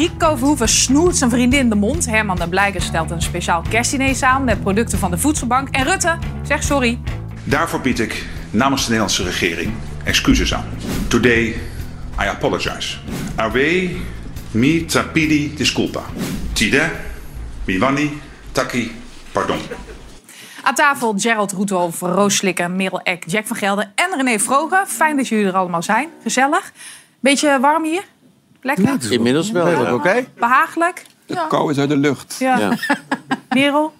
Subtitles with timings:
[0.00, 2.06] Rico Verhoeven snoert zijn vriendin de mond.
[2.06, 5.68] Herman de Blijker stelt een speciaal kerstdiner samen met producten van de voedselbank.
[5.68, 6.98] En Rutte zegt sorry.
[7.44, 9.72] Daarvoor bied ik namens de Nederlandse regering
[10.04, 10.64] excuses aan.
[11.08, 11.44] Today
[12.20, 12.96] I apologize.
[13.36, 13.90] Awe
[14.50, 16.02] mi tapidi disculpa.
[16.52, 16.90] Tide
[17.64, 18.20] mi wani
[18.52, 18.92] taki
[19.32, 19.58] pardon.
[20.62, 24.86] Aan tafel Gerald Roethoff, Roos Slikker, Merel Eck, Jack van Gelder en René Vroger.
[24.86, 26.08] Fijn dat jullie er allemaal zijn.
[26.22, 26.72] Gezellig.
[27.20, 28.02] Beetje warm hier?
[28.62, 29.12] Lekker?
[29.12, 29.68] Inmiddels wel.
[29.68, 30.24] Redelijk oké.
[30.38, 31.04] Behagelijk?
[31.26, 32.36] De kou is uit de lucht.
[32.38, 32.58] Ja.
[32.58, 32.76] Ja.
[33.54, 33.92] Merel?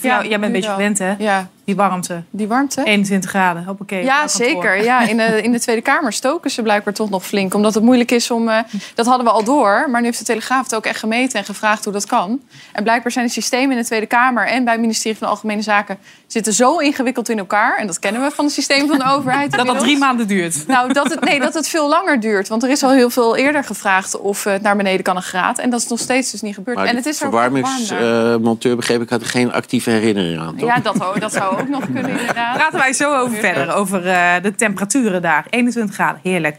[0.00, 0.76] Ja, Ja, jij bent een beetje wel.
[0.76, 1.14] gewend, hè?
[1.18, 2.22] Ja, Die warmte.
[2.30, 2.84] die warmte.
[2.84, 4.04] 21 graden, hoppakee.
[4.04, 4.82] Ja, zeker.
[4.82, 7.54] Ja, in, de, in de Tweede Kamer stoken ze blijkbaar toch nog flink.
[7.54, 8.48] Omdat het moeilijk is om...
[8.48, 8.58] eh,
[8.94, 9.86] dat hadden we al door.
[9.90, 12.40] Maar nu heeft de Telegraaf het ook echt gemeten en gevraagd hoe dat kan.
[12.72, 14.46] En blijkbaar zijn de systemen in de Tweede Kamer...
[14.46, 15.98] en bij het ministerie van Algemene Zaken...
[16.26, 17.78] zitten zo ingewikkeld in elkaar.
[17.78, 19.52] En dat kennen we van het systeem van de overheid.
[19.52, 20.66] Dat dat drie maanden duurt.
[20.66, 22.48] Nou, dat het, nee, dat het veel langer duurt.
[22.48, 25.58] Want er is al heel veel eerder gevraagd of het naar beneden kan een graad.
[25.58, 26.76] En dat is nog steeds dus niet gebeurd.
[26.76, 30.56] Maar en de het is er verwarmingsmonteur, begreep ik, had er geen actieve herinnering aan,
[30.56, 30.68] toch?
[30.68, 32.56] Ja, dat, dat zou ook nog kunnen inderdaad.
[32.56, 35.46] Praten wij zo over verder, over eh, de temperaturen daar.
[35.50, 36.56] 21 graden, heerlijk.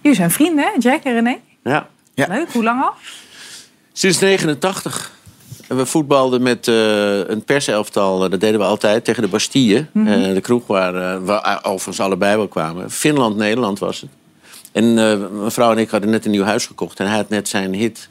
[0.00, 0.70] Jullie zijn vrienden, hè?
[0.78, 1.36] Jack en René?
[1.64, 1.86] Ja.
[2.14, 2.26] Ja.
[2.28, 2.92] Leuk, hoe lang al?
[3.92, 5.16] Sinds 89.
[5.68, 9.86] En We voetbalden met eh, een perselftal, eh, dat deden we altijd, tegen de Bastille.
[9.94, 10.04] Eh,
[10.34, 12.90] de kroeg waar, eh, overigens allebei wel kwamen.
[12.90, 14.10] Finland-Nederland was het.
[14.72, 17.00] En eh, mijn vrouw en ik hadden net een nieuw huis gekocht.
[17.00, 18.08] En hij had net zijn hit.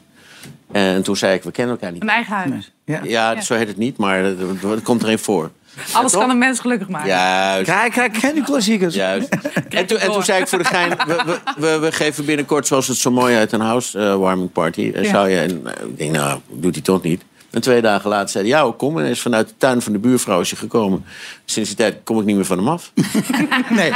[0.72, 2.02] En toen zei ik, we kennen elkaar niet.
[2.02, 2.72] Een eigen huis.
[2.84, 3.00] Ja.
[3.02, 5.50] Ja, zo heet het niet, maar het, het komt er een voor.
[5.92, 7.08] Alles kan een mens gelukkig maken.
[7.08, 7.70] Juist.
[7.70, 8.94] Kijk, kijk, ken die klassiekers.
[8.94, 9.28] Juist.
[9.68, 12.66] En toen, en toen zei ik voor de gein, we, we, we, we geven binnenkort
[12.66, 14.92] zoals het zo mooi uit een housewarming party.
[14.94, 15.08] En Ja.
[15.10, 17.22] Zou je, en, eh, ik denk, nou, doet hij toch niet.
[17.50, 18.96] En twee dagen later zei hij, ja, kom.
[18.96, 21.04] En hij is vanuit de tuin van de buurvrouw is hij gekomen.
[21.44, 22.92] Sinds die tijd kom ik niet meer van hem af.
[23.70, 23.90] Nee,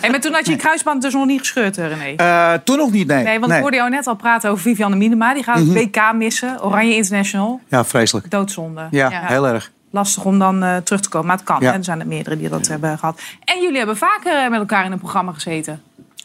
[0.00, 2.14] Hey, maar toen had je je kruisband dus nog niet gescheurd, hè, René.
[2.16, 3.24] Eh, toen nog niet, nee.
[3.24, 5.34] Nee, want ik hoorde jou net al praten over Vivianne Minema.
[5.34, 6.62] Die gaat het WK missen.
[6.64, 7.60] Oranje International.
[7.68, 8.30] Ja, vreselijk.
[8.30, 8.86] Doodzonde.
[8.90, 9.20] Ja, Ja.
[9.26, 9.70] heel erg.
[9.96, 11.26] Lastig om dan eh, terug te komen.
[11.26, 11.60] Maar het kan.
[11.60, 11.70] Ja.
[11.70, 11.76] Hè?
[11.76, 13.20] Er zijn er meerdere die dat hebben gehad.
[13.44, 15.82] En jullie hebben vaker eh, met elkaar in een programma gezeten.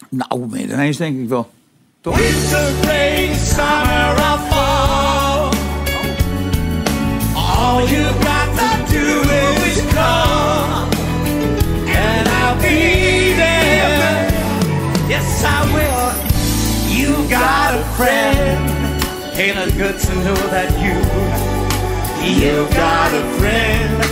[0.09, 1.51] Nou, meer dan eens denk ik wel.
[2.01, 5.49] Winter, rain, summer or fall.
[7.35, 9.21] All you got to do
[9.69, 10.89] is come,
[12.05, 14.31] and I'll be there.
[15.07, 16.09] Yes, I will.
[16.97, 18.69] You got a friend.
[19.37, 20.93] Ain't it good to know that you,
[22.23, 24.09] you got a friend.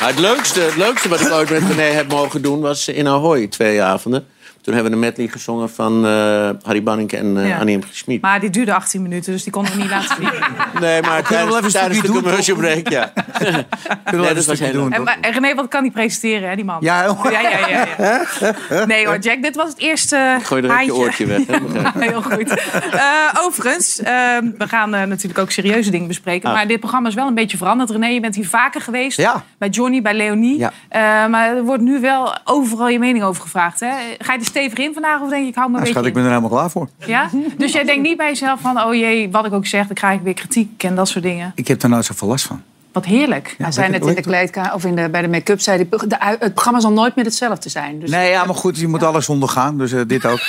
[0.00, 3.08] Maar het leukste, het leukste wat ik ooit met René heb mogen doen was in
[3.08, 4.26] Ahoy, twee avonden.
[4.68, 7.58] Toen hebben we een medley gezongen van eh, Harry Banning en eh Ja.
[7.58, 7.82] Annie M.
[7.90, 8.20] Schmid.
[8.20, 10.28] Maar dit duurde 18 minuten, dus die konden we niet laten zien.
[10.80, 13.12] Nee, maar Kunnen we wel tijdens, even een tijdens de doen, commercial break, ja.
[13.38, 13.66] Kunnen
[14.04, 14.92] we Nee, even dat een was heel doen?
[14.92, 16.76] En, maar, René, wat kan die presenteren, hè, die man?
[16.80, 18.24] Ja, heel- ja, ja, ja, ja.
[18.86, 21.46] Nee hoor, Jack, dit was het eerste Gooi direct je oortje weg.
[21.46, 21.56] Hè?
[22.04, 22.48] Heel goed.
[22.90, 23.02] Eh,
[23.40, 24.12] overigens, eh,
[24.58, 26.48] we gaan eh, natuurlijk ook serieuze dingen bespreken.
[26.48, 26.54] Ah.
[26.54, 27.90] Maar dit programma is wel een beetje veranderd.
[27.90, 29.16] René, je bent hier vaker geweest.
[29.16, 29.44] Ja.
[29.58, 30.58] Bij Johnny, bij Leonie.
[30.58, 30.72] Ja.
[30.88, 33.80] Eh, maar er wordt nu wel overal je mening over gevraagd.
[33.80, 33.90] Hè?
[34.18, 36.08] Ga je er stevig in vandaag of denk je, ik hou me een Nou, beetje
[36.08, 36.88] ik ben er helemaal klaar voor.
[37.06, 37.30] Ja?
[37.56, 40.18] Dus jij denkt niet bij jezelf van, oh jee, wat ik ook zeg, dan krijg
[40.18, 41.52] ik weer kritiek en dat soort dingen.
[41.54, 42.62] Ik heb er nooit zoveel last van.
[42.92, 43.54] Wat heerlijk.
[43.58, 46.16] Ja, Hij zei net in de kleedkamer of in de, bij de make-up, zei de,
[46.18, 48.00] het programma zal nooit meer hetzelfde zijn.
[48.00, 49.78] Dus Nee, ja, maar goed, je moet alles ondergaan.
[49.78, 50.40] Dus eh, dit ook.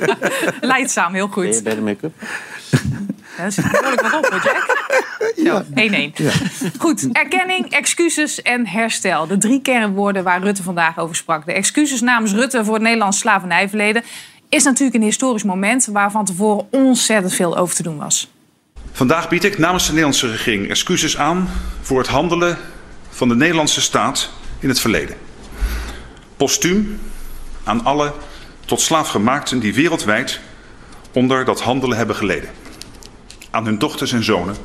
[0.60, 1.62] Leidzaam, heel Ben je goed.
[1.64, 2.12] bij de make-up?
[3.36, 4.80] Dat zit behoorlijk wat op, hoor, Jack.
[5.44, 6.78] Zo, 1-1.
[6.78, 9.26] Goed, erkenning, excuses en herstel.
[9.26, 11.46] De drie kernwoorden waar Rutte vandaag over sprak.
[11.46, 14.02] De excuses namens Rutte voor het Nederlands slavernijverleden...
[14.48, 15.86] is natuurlijk een historisch moment...
[15.86, 18.30] waar van tevoren ontzettend veel over te doen was.
[18.92, 21.48] Vandaag bied ik namens de Nederlandse regering excuses aan
[21.80, 22.58] voor het handelen
[23.10, 25.16] van de Nederlandse staat in het verleden.
[26.36, 27.00] Postuum
[27.64, 28.12] aan alle
[28.64, 30.40] tot slaafgemaakten die wereldwijd
[31.12, 32.48] onder dat handelen hebben geleden.
[33.52, 34.56] Aan hun dochters en zonen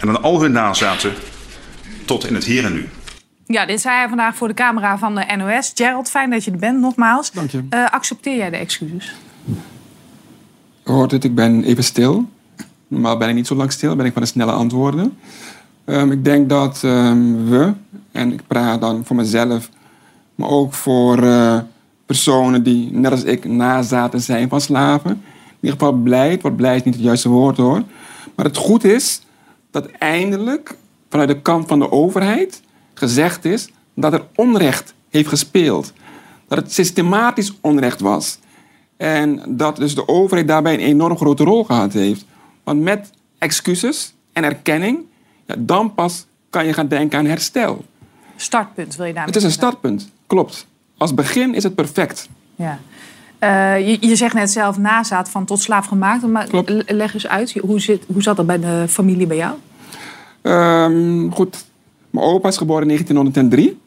[0.00, 1.12] en aan al hun nazaten
[2.04, 2.88] tot in het hier en nu.
[3.46, 5.72] Ja, dit zei hij vandaag voor de camera van de NOS.
[5.74, 7.30] Gerald, fijn dat je er bent, nogmaals.
[7.30, 7.64] Dank je.
[7.68, 9.14] Eh, accepteer jij de excuses?
[10.84, 12.28] Je hoort het, ik ben even stil.
[12.88, 15.18] Normaal ben ik niet zo lang stil, ben ik van de snelle antwoorden.
[15.84, 17.72] Ehm, ik denk dat ehm, we,
[18.12, 19.68] en ik praat dan voor mezelf,
[20.34, 21.58] maar ook voor eh,
[22.06, 25.10] personen die net als ik nazaten zijn van slaven.
[25.10, 27.82] In ieder geval blij, woord blij is niet het juiste woord hoor.
[28.34, 29.20] Maar het goed is
[29.70, 30.76] dat eindelijk
[31.08, 32.62] vanuit de kant van de overheid
[32.94, 35.92] gezegd is dat er onrecht heeft gespeeld.
[36.48, 38.38] Dat het systematisch onrecht was.
[38.96, 42.24] En dat dus de overheid daarbij een enorm grote rol gehad heeft.
[42.64, 44.98] Want met excuses en erkenning,
[45.46, 47.84] ja, dan pas kan je gaan denken aan herstel.
[48.36, 50.66] Startpunt wil je daarmee Het is een startpunt, klopt.
[50.98, 52.28] Als begin is het perfect.
[52.56, 52.78] Ja.
[53.42, 56.26] Eh, je, je zegt net zelf nazaat van tot slaaf gemaakt.
[56.26, 56.90] Maar Klopt.
[56.90, 59.54] leg eens uit, hoe, zit, hoe zat dat bij de familie bij jou?
[60.42, 61.64] Ehm, goed,
[62.10, 63.80] mijn opa is geboren in 1903.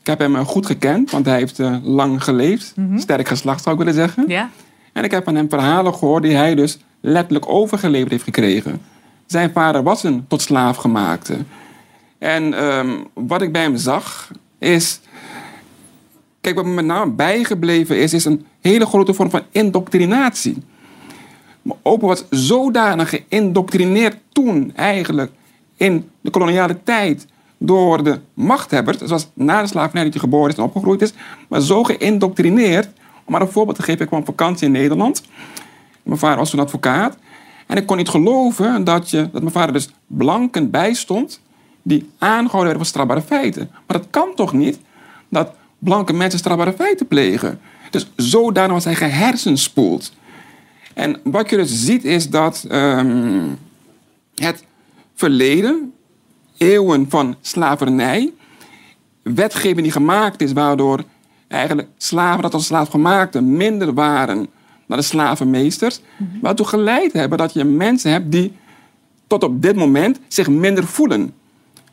[0.00, 2.74] Ik heb hem eh, goed gekend, want hij heeft eh, lang geleefd.
[2.96, 4.24] Sterk geslacht zou ik willen zeggen.
[4.28, 4.50] Ja?
[4.92, 8.80] En ik heb van hem verhalen gehoord die hij dus letterlijk overgeleverd heeft gekregen.
[9.26, 11.36] Zijn vader was een tot slaaf gemaakte.
[12.18, 15.00] En ehm, wat ik bij hem zag is...
[16.40, 20.62] Kijk, wat me met name bijgebleven is, is een hele grote vorm van indoctrinatie.
[21.62, 25.32] Mijn opa was zodanig geïndoctrineerd toen eigenlijk
[25.76, 27.26] in de koloniale tijd
[27.58, 28.98] door de machthebbers.
[29.00, 31.12] Was na de slavernij dat geboren is en opgegroeid is.
[31.48, 32.88] Maar zo geïndoctrineerd.
[33.24, 35.22] Om maar een voorbeeld te geven, ik kwam op vakantie in Nederland.
[36.02, 37.16] Mijn vader was toen advocaat.
[37.66, 41.40] En ik kon niet geloven dat, je, dat mijn vader dus blanken bijstond
[41.82, 43.70] die aangehouden werden voor strafbare feiten.
[43.86, 44.80] Maar dat kan toch niet
[45.28, 47.60] dat blanke mensen strafbare feiten plegen?
[47.92, 50.12] Dus zodanig was hij gehersenspoeld.
[50.94, 53.48] En wat je dus ziet is dat ehm,
[54.34, 54.64] het
[55.14, 55.92] verleden,
[56.56, 58.32] eeuwen van slavernij,
[59.22, 61.04] wetgeving die gemaakt is waardoor
[61.48, 64.46] eigenlijk slaven dat als slaafgemaakten minder waren
[64.86, 66.00] dan de slavenmeesters,
[66.40, 68.52] waartoe geleid hebben dat je mensen hebt die
[69.26, 71.34] tot op dit moment zich minder voelen.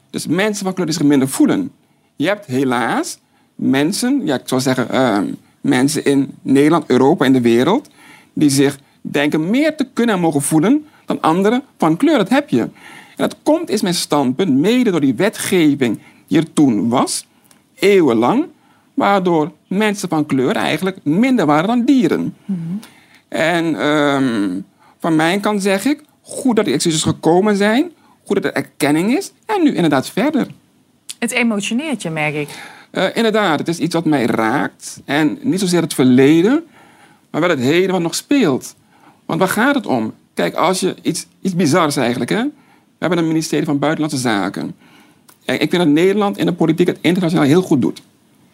[0.10, 1.72] Dus mensen van kleur die zich minder voelen.
[2.16, 3.20] Je hebt helaas
[3.56, 5.26] mensen, ja, ik zou zeggen ehm,
[5.70, 7.90] mensen in Nederland, Europa en de wereld,
[8.34, 12.18] die zich denken meer te kunnen en mogen voelen dan anderen van kleur.
[12.18, 12.62] Dat heb je.
[12.62, 12.72] En
[13.28, 17.28] dat komt, is mijn standpunt, mede door die wetgeving die er toen was,
[17.80, 18.46] eeuwenlang,
[18.94, 22.36] waardoor mensen van kleur eigenlijk minder waren dan dieren.
[23.28, 24.60] En ehm,
[25.00, 27.92] van mijn kant zeg ik, goed dat die excuses gekomen zijn,
[28.26, 30.48] goed dat er erkenning is, en nu inderdaad verder.
[31.20, 32.50] Het emotioneert je, merk ik.
[32.92, 35.02] Eh, inderdaad, het is iets wat mij raakt.
[35.06, 36.64] En niet zozeer het verleden,
[37.32, 38.76] maar wel het heden wat nog speelt.
[39.26, 40.14] Want waar gaat het om?
[40.34, 42.44] Kijk, als je iets, iets bizars eigenlijk, hè?
[42.44, 44.76] We hebben een ministerie van Buitenlandse Zaken.
[45.46, 48.02] En ik vind dat Nederland in de politiek het internationaal heel goed doet.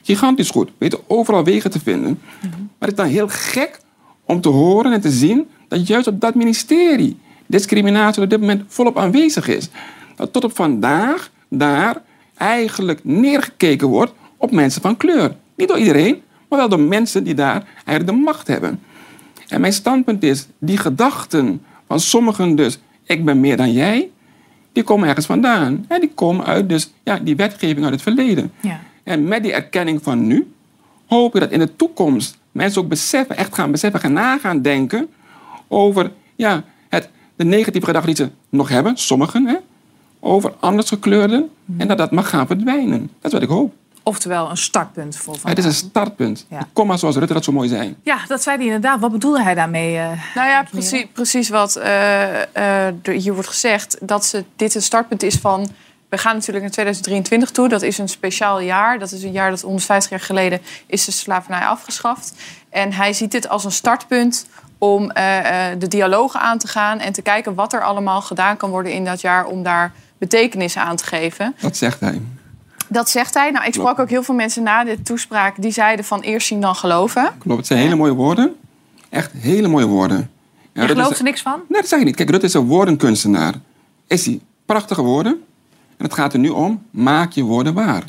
[0.04, 0.68] Gigantisch goed.
[0.68, 2.20] We weten overal wegen te vinden.
[2.42, 3.80] Maar het is dan heel gek
[4.26, 8.64] om te horen en te zien dat juist op dat ministerie discriminatie op dit moment
[8.68, 9.70] volop aanwezig is.
[10.16, 12.02] Dat tot op vandaag daar
[12.38, 14.14] eigenlijk neergekeken wordt
[14.46, 15.36] op mensen van kleur.
[15.56, 18.80] Niet door iedereen, maar wel door mensen die daar eigenlijk de macht hebben.
[19.48, 24.10] En mijn standpunt is, die gedachten van sommigen dus, ik ben meer dan jij,
[24.74, 25.86] die komen ergens vandaan.
[25.88, 28.52] En die komen uit dus, ja, die wetgeving uit het verleden.
[28.60, 28.80] Ja.
[29.04, 30.54] En met die erkenning van nu,
[31.08, 35.08] hoop ik dat in de toekomst mensen ook beseffen, echt gaan beseffen, gaan nagaan denken
[35.68, 39.56] over ja, het, de negatieve gedachten die ze nog hebben, sommigen, hè,
[40.20, 41.50] over anders gekleurden.
[41.78, 43.00] En dat dat mag gaan verdwijnen.
[43.00, 43.74] Dat is wat ik hoop.
[44.08, 45.66] Oftewel een startpunt voor Het vandaag.
[45.66, 46.46] is een startpunt.
[46.50, 46.68] Ja.
[46.74, 47.96] Kom maar zoals Rutte dat zo mooi zei.
[48.04, 49.00] Ja, dat zei hij inderdaad.
[49.00, 49.98] Wat bedoelde hij daarmee?
[49.98, 50.10] eh?
[50.36, 53.98] Nou ja, precies, precies wat eh, eh, er hier wordt gezegd.
[54.02, 55.68] Dat ze, dit een startpunt is van...
[56.10, 57.70] We gaan natuurlijk naar 2023 toe.
[57.70, 59.00] Dat is een speciaal jaar.
[59.00, 62.34] Dat is een jaar dat 150 jaar geleden is de slavernij afgeschaft.
[62.70, 64.48] En hij ziet dit als een startpunt
[64.78, 67.00] om eh, eh, de dialoog aan te gaan...
[67.00, 69.46] en te kijken wat er allemaal gedaan kan worden in dat jaar...
[69.46, 71.56] om daar betekenis aan te geven.
[71.62, 72.22] Dat zegt hij.
[72.96, 73.52] Dat zegt hij.
[73.52, 75.62] Nou, ik sprak ook heel veel mensen na de toespraak...
[75.62, 77.30] die zeiden van eerst zien dan geloven.
[77.38, 78.56] Klopt, het zijn hele mooie woorden.
[79.10, 80.30] Echt hele mooie woorden.
[80.74, 81.60] Ja, Je gelooft is- er niks van?
[81.70, 82.16] Nee, dat zeg ik niet.
[82.16, 83.54] Kijk, Rutte is een woordenkunstenaar.
[84.08, 84.40] Is hij.
[84.66, 85.32] Prachtige woorden.
[85.98, 88.04] En het gaat er nu om, maak je woorden waar.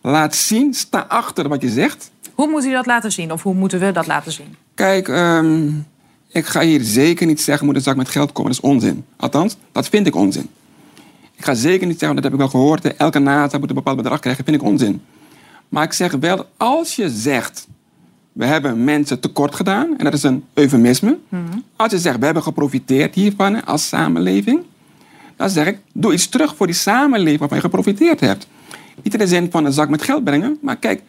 [0.00, 2.10] Laat zien, sta achter wat je zegt.
[2.34, 3.32] Hoe moet u dat laten zien?
[3.32, 4.56] Of hoe moeten we dat laten zien?
[4.74, 5.68] Kijk, ehm,
[6.28, 8.52] ik ga hier zeker niet zeggen, moet een zak met geld komen.
[8.52, 9.04] Dat is onzin.
[9.16, 10.48] Althans, dat vind ik onzin.
[11.40, 13.96] Ik ga zeker niet zeggen, dat heb ik wel gehoord, elke naad moet een bepaald
[13.96, 15.02] bedrag krijgen, vind ik onzin.
[15.68, 17.68] Maar ik zeg wel, als je zegt,
[18.32, 21.18] we hebben mensen tekort gedaan, en dat is een eufemisme.
[21.76, 24.60] Als je zegt, we hebben geprofiteerd hiervan als samenleving,
[25.36, 28.46] dan zeg ik, doe iets terug voor die samenleving waarvan je geprofiteerd hebt.
[29.02, 31.02] Niet in de zin van een zak met geld brengen, maar kijk,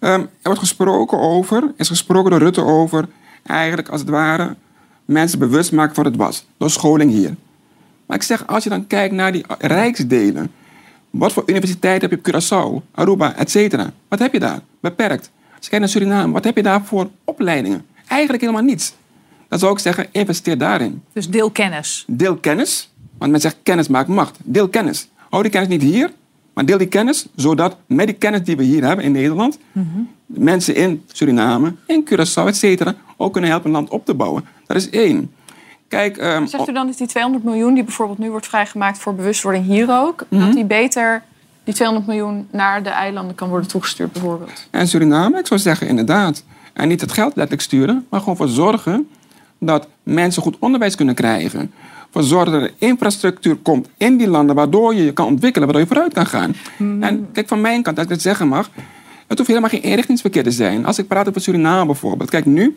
[0.00, 3.08] Ehm, er wordt gesproken over, er is gesproken door Rutte over,
[3.42, 4.56] eigenlijk als het ware
[5.04, 6.46] mensen bewust maken van wat het was.
[6.56, 7.34] Door scholing hier.
[8.10, 10.50] Maar ik zeg, als je dan kijkt naar die rijksdelen,
[11.10, 13.92] wat voor universiteiten heb je op Curaçao, Aruba, et cetera?
[14.08, 14.60] Wat heb je daar?
[14.80, 15.30] Beperkt.
[15.56, 17.86] Als je kijkt naar Suriname, wat heb je daar voor opleidingen?
[18.06, 18.94] Eigenlijk helemaal niets.
[19.48, 21.02] Dan zou ik zeggen, investeer daarin.
[21.12, 22.04] Dus deel kennis.
[22.06, 24.38] Deel kennis, want men zegt kennis maakt macht.
[24.44, 25.08] Deel kennis.
[25.28, 26.10] Hou die kennis niet hier,
[26.52, 29.58] maar deel die kennis, zodat met die kennis die we hier hebben in Nederland,
[30.26, 34.14] de mensen in Suriname, in Curaçao, et cetera, ook kunnen helpen een land op te
[34.14, 34.44] bouwen.
[34.66, 35.30] Dat is één.
[35.90, 39.14] Kijk, ehm, Zegt u dan dat die 200 miljoen die bijvoorbeeld nu wordt vrijgemaakt voor
[39.14, 40.44] bewustwording hier ook, Mhm.
[40.44, 41.22] dat die beter
[41.64, 44.66] die 200 miljoen naar de eilanden kan worden toegestuurd bijvoorbeeld?
[44.70, 46.44] En Suriname, ik zou zeggen inderdaad.
[46.72, 49.08] En niet het geld letterlijk sturen, maar gewoon voor zorgen
[49.58, 51.72] dat mensen goed onderwijs kunnen krijgen.
[52.10, 55.86] Voor zorgen dat er infrastructuur komt in die landen waardoor je je kan ontwikkelen, waardoor
[55.88, 56.54] je vooruit kan gaan.
[57.00, 58.70] En kijk, van mijn kant, als ik het zeggen mag,
[59.26, 60.86] het hoeft helemaal geen eenrichtingsverkeer te zijn.
[60.86, 62.30] Als ik praat over Suriname bijvoorbeeld.
[62.30, 62.76] Kijk, nu,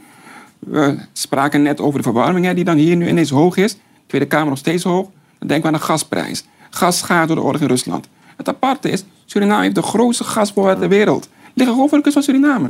[0.65, 3.77] we spraken net over de verwarming hè, die dan hier nu ineens hoog is.
[4.07, 5.07] Tweede Kamer nog steeds hoog.
[5.39, 6.45] Dan denken we aan de gasprijs.
[6.69, 8.07] Gas gaat door de oorlog in Rusland.
[8.37, 11.29] Het aparte is, Suriname heeft de grootste gasvoorraad ter wereld.
[11.53, 12.69] Liggen gewoon voor de kust van Suriname.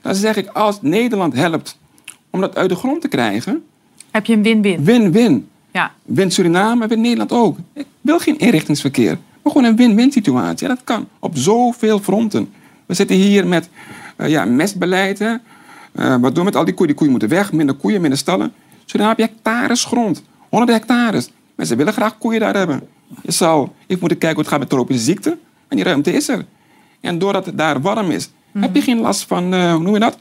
[0.00, 1.78] Dan zeg ik, als Nederland helpt
[2.30, 3.64] om dat uit de grond te krijgen,
[4.10, 4.84] Heb je een win-win?
[4.84, 5.48] win-win.
[5.72, 5.92] Ja.
[6.02, 7.58] Wint Suriname, wint Nederland ook.
[7.72, 10.68] Ik wil geen inrichtingsverkeer, maar gewoon een win-win situatie.
[10.68, 12.52] En dat kan op zoveel fronten.
[12.86, 13.68] We zitten hier met
[14.16, 15.18] eh, ja, mestbeleid.
[15.92, 16.86] Eh, wat doen we met al die koeien?
[16.86, 18.52] Die koeien moeten weg, minder koeien, minder stallen.
[18.84, 21.30] Suriname heb je hectares grond, honderden hectares.
[21.54, 22.82] Mensen willen graag koeien daar hebben.
[23.22, 25.38] Je zal even moeten kijken hoe het gaat met tropische ziekten.
[25.68, 26.44] En die ruimte is er.
[27.00, 30.00] En doordat het daar warm is, heb je geen last van, eh, hoe noem je
[30.00, 30.18] dat?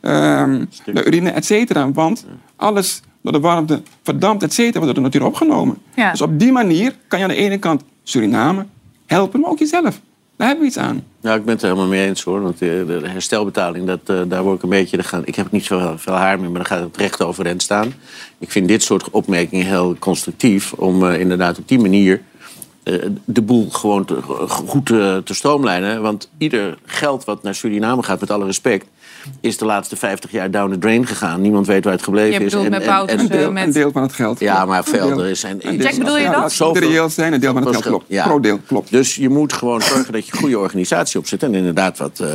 [0.00, 1.92] Ehm, de urine, et cetera.
[1.92, 2.26] Want
[2.56, 5.78] alles door de warmte verdampt, et cetera, wordt door de natuur opgenomen.
[5.94, 6.10] Ja.
[6.10, 8.66] Dus op die manier kan je aan de ene kant Suriname
[9.06, 10.00] helpen, maar ook jezelf.
[10.42, 11.04] Daar hebben we iets aan.
[11.20, 12.42] Ja, ik ben het er helemaal mee eens hoor.
[12.42, 15.02] Want de, de herstelbetaling, dat, eh, daar word ik een beetje.
[15.02, 17.92] gaan- ik heb niet zo veel haar meer, maar dan gaat het recht overeind staan.
[18.38, 20.72] Ik vind dit soort opmerkingen heel constructief.
[20.72, 22.22] Om eh, inderdaad op die manier
[22.82, 22.94] eh,
[23.24, 24.06] de boel gewoon
[24.48, 26.02] goed te stroomlijnen.
[26.02, 28.86] Want ieder geld wat naar Suriname gaat, met alle respect.
[29.40, 31.40] Is de laatste 50 jaar down the drain gegaan.
[31.40, 32.52] Niemand weet waar het gebleven Je is.
[32.52, 34.40] bedoelt met Een deel, Eh, met- een deel van het geld.
[34.40, 34.84] Ja, maar.
[34.92, 35.40] Er is.
[35.40, 36.52] Jack, bedoel je dat?
[36.52, 38.04] Zoveel reëel zijn, een deel van het geld klopt.
[38.08, 38.24] Ja.
[38.24, 38.90] Groot deel, klopt.
[38.90, 41.42] Dus je moet gewoon zorgen dat je een goede organisatie opzet.
[41.42, 42.28] En inderdaad, wat, eh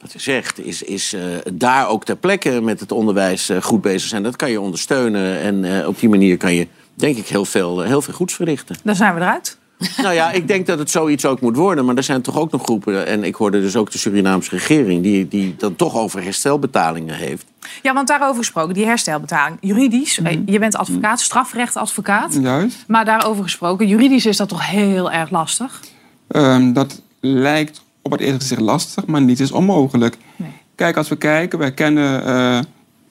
[0.00, 1.20] wat je zegt, is, is eh,
[1.52, 4.22] daar ook ter plekke met het onderwijs goed bezig zijn.
[4.22, 5.40] Dat kan je ondersteunen.
[5.40, 8.76] En eh, op die manier kan je, denk ik, heel veel, heel veel goeds verrichten.
[8.82, 9.58] Dan zijn we eruit.
[9.96, 11.84] Nou ja, ik denk dat het zoiets ook moet worden.
[11.84, 13.06] Maar er zijn toch ook nog groepen.
[13.06, 15.02] En ik hoorde dus ook de Surinaamse regering.
[15.02, 17.44] die, die dan toch over herstelbetalingen heeft.
[17.82, 19.58] Ja, want daarover gesproken, die herstelbetaling.
[19.60, 20.26] Juridisch, Mhm.
[20.28, 22.38] eh, je bent advocaat, strafrechtadvocaat.
[22.40, 22.84] Juist.
[22.86, 25.80] Maar daarover gesproken, juridisch is dat toch heel erg lastig?
[26.28, 30.16] Ehm, dat lijkt op het eerste gezicht lastig, maar niets is onmogelijk.
[30.36, 30.50] Nee.
[30.74, 32.58] Kijk, als we kijken, wij kennen eh,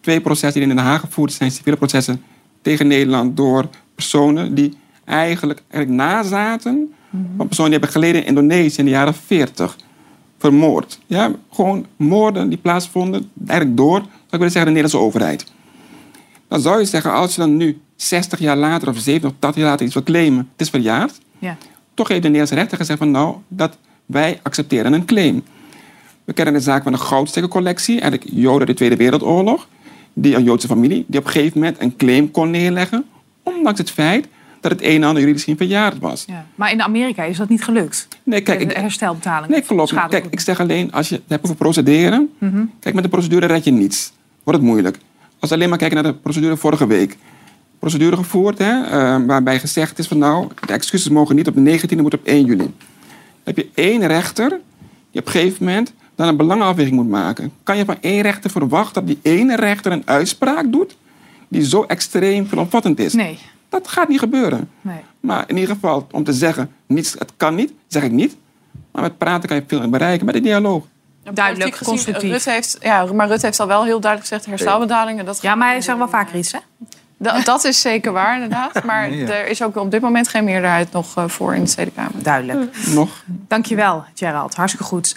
[0.01, 2.23] twee processen die in Den Haag gevoerd zijn, civiele processen
[2.61, 3.65] tegen Nederland door
[3.95, 6.93] personen die eigenlijk, eigenlijk nazaten
[7.37, 9.75] van personen die hebben geleden in Indonesië in de jaren 40.
[10.37, 10.99] Vermoord.
[11.05, 15.45] Ja, gewoon moorden die plaatsvonden, eigenlijk door, zou ik willen zeggen, de Nederlandse overheid.
[16.47, 19.61] Dan zou je zeggen, als je dan nu 60 jaar later of 70 of 80
[19.61, 21.57] jaar later iets wil claimen, het is verjaard, Ja.
[21.93, 25.43] toch heeft de Nederlandse rechter gezegd van nou, dat wij accepteren een claim.
[26.23, 29.67] We kennen de zaak van de goudstekkencollectie, eigenlijk Joden uit de Tweede Wereldoorlog.
[30.13, 33.05] Die een Joodse familie, die op een gegeven moment een claim kon neerleggen.
[33.43, 34.27] Ondanks het feit
[34.63, 36.23] dat het een en ander juridisch geen verjaard was.
[36.27, 36.45] Ja.
[36.55, 38.07] Maar in Amerika is dat niet gelukt.
[38.23, 39.51] Nee, kijk, de herstelbetaling.
[39.51, 39.93] nee klopt.
[40.09, 42.29] Kijk, ik zeg alleen, als je het hebt over procederen...
[42.79, 44.13] Kijk, met de procedure red je niets.
[44.43, 44.97] Wordt het moeilijk.
[45.39, 47.17] Als we alleen maar kijken naar de procedure vorige week.
[47.79, 50.47] Procedure gevoerd, hè, eh, waarbij gezegd is van nou...
[50.65, 52.57] de excuses mogen niet op de 19e, moeten op 1 juli.
[52.57, 52.73] Dan
[53.43, 54.49] heb je één rechter
[55.11, 57.51] die op een gegeven moment dan een belangenafweging moet maken.
[57.63, 60.95] Kan je van één rechter verwachten dat die ene rechter een uitspraak doet...
[61.47, 63.13] die zo extreem veelomvattend is?
[63.13, 63.39] Nee,
[63.81, 64.69] Dat gaat niet gebeuren.
[64.81, 64.99] nee.
[65.19, 68.35] Maar in ieder geval, om te zeggen, niets, het kan niet, zeg ik niet.
[68.91, 70.83] Maar met praten kan je veel bereiken, met de dialoog.
[71.33, 72.31] Duidelijk, gezien, constructief.
[72.31, 75.25] Rutte heeft, ja, maar Rutte heeft al wel heel duidelijk gezegd herstelbetalingen.
[75.25, 76.59] Dat Ja, maar hij zegt wel vaker iets, hè?
[77.17, 78.83] Da- dat is zeker waar, inderdaad.
[78.85, 79.27] Maar Ja.
[79.27, 82.23] er is ook op dit moment geen meerderheid nog eh, voor in de Tweede Kamer.
[82.23, 82.77] Duidelijk.
[82.87, 83.23] Nog.
[83.25, 84.55] Dankjewel, Gerald.
[84.55, 85.15] Hartstikke goed.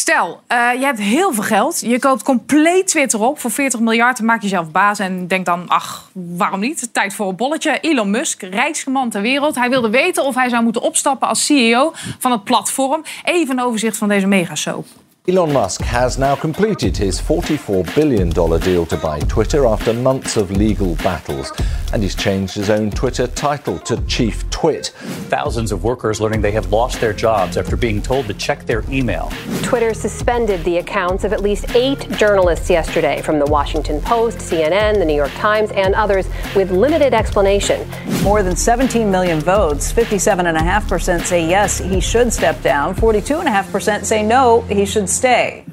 [0.00, 1.80] Stel, eh, je hebt heel veel geld.
[1.80, 4.16] Je koopt compleet Twitter op voor 40 miljard.
[4.16, 6.88] Dan maak je jezelf baas en denkt dan, ach, waarom niet?
[6.92, 7.78] Tijd voor een bolletje.
[7.80, 9.54] Elon Musk, rijkste man ter wereld.
[9.54, 13.02] Hij wilde weten of hij zou moeten opstappen als CEO van het platform.
[13.24, 14.86] Even een overzicht van deze megasoap.
[15.28, 20.50] Elon Musk has now completed his $44 billion deal to buy Twitter after months of
[20.50, 21.52] legal battles.
[21.92, 24.86] And he's changed his own Twitter title to Chief Twit.
[25.28, 28.82] Thousands of workers learning they have lost their jobs after being told to check their
[28.88, 29.30] email.
[29.62, 34.98] Twitter suspended the accounts of at least eight journalists yesterday from the Washington Post, CNN,
[34.98, 37.86] the New York Times, and others with limited explanation.
[38.22, 39.92] More than 17 million votes.
[39.92, 42.94] 57.5% say yes, he should step down.
[42.94, 45.64] 42.5% say no, he should stay.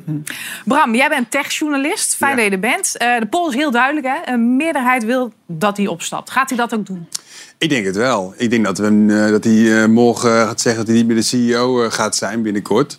[0.65, 2.15] Bram, jij bent techjournalist.
[2.15, 2.97] Fijn dat je er bent.
[2.97, 4.33] Eh, de poll is heel duidelijk, hè?
[4.33, 6.29] Een meerderheid wil dat hij opstapt.
[6.29, 7.07] Gaat hij dat ook doen?
[7.57, 8.33] Ik denk het wel.
[8.37, 11.15] Ik denk dat, we, eh, dat hij eh, morgen gaat zeggen dat hij niet meer
[11.15, 12.97] de CEO eh, gaat zijn binnenkort.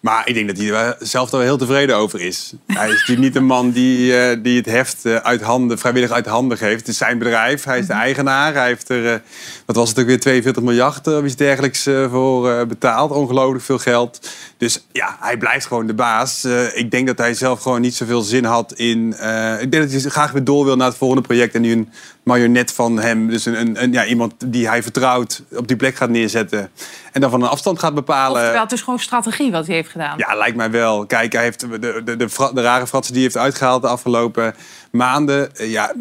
[0.00, 2.52] Maar ik denk dat hij er zelf wel heel tevreden over is.
[2.66, 6.10] Hij is natuurlijk niet een man die, eh, die het heft eh, uit handen, vrijwillig
[6.10, 6.78] uit handen geeft.
[6.78, 8.54] Het is zijn bedrijf, hij is de eigenaar.
[8.54, 9.18] Hij heeft er, eh,
[9.66, 13.10] wat was het ook weer, 42 miljard of iets dergelijks eh, voor eh, betaald.
[13.10, 14.28] Ongelooflijk veel geld.
[14.56, 16.44] Dus ja, hij blijft gewoon de baas.
[16.44, 19.14] Eh, ik denk dat hij zelf gewoon niet zoveel zin had in...
[19.18, 21.54] eh, ik denk dat hij graag weer door wil naar het volgende project.
[21.54, 21.81] En nu een
[22.22, 25.94] marionet van hem, dus een, een, een- ja, iemand die hij vertrouwt, op die plek
[25.96, 26.70] gaat neerzetten.
[27.12, 28.42] En dan van een afstand gaat bepalen.
[28.42, 30.18] Terwijl het is gewoon strategie wat hij heeft gedaan.
[30.18, 31.06] Ja, lijkt mij wel.
[31.06, 34.54] Kijk, hij heeft de, de, de, rare fratsen die hij heeft uitgehaald de afgelopen
[34.90, 35.56] maanden.
[35.56, 35.92] eh, Ja,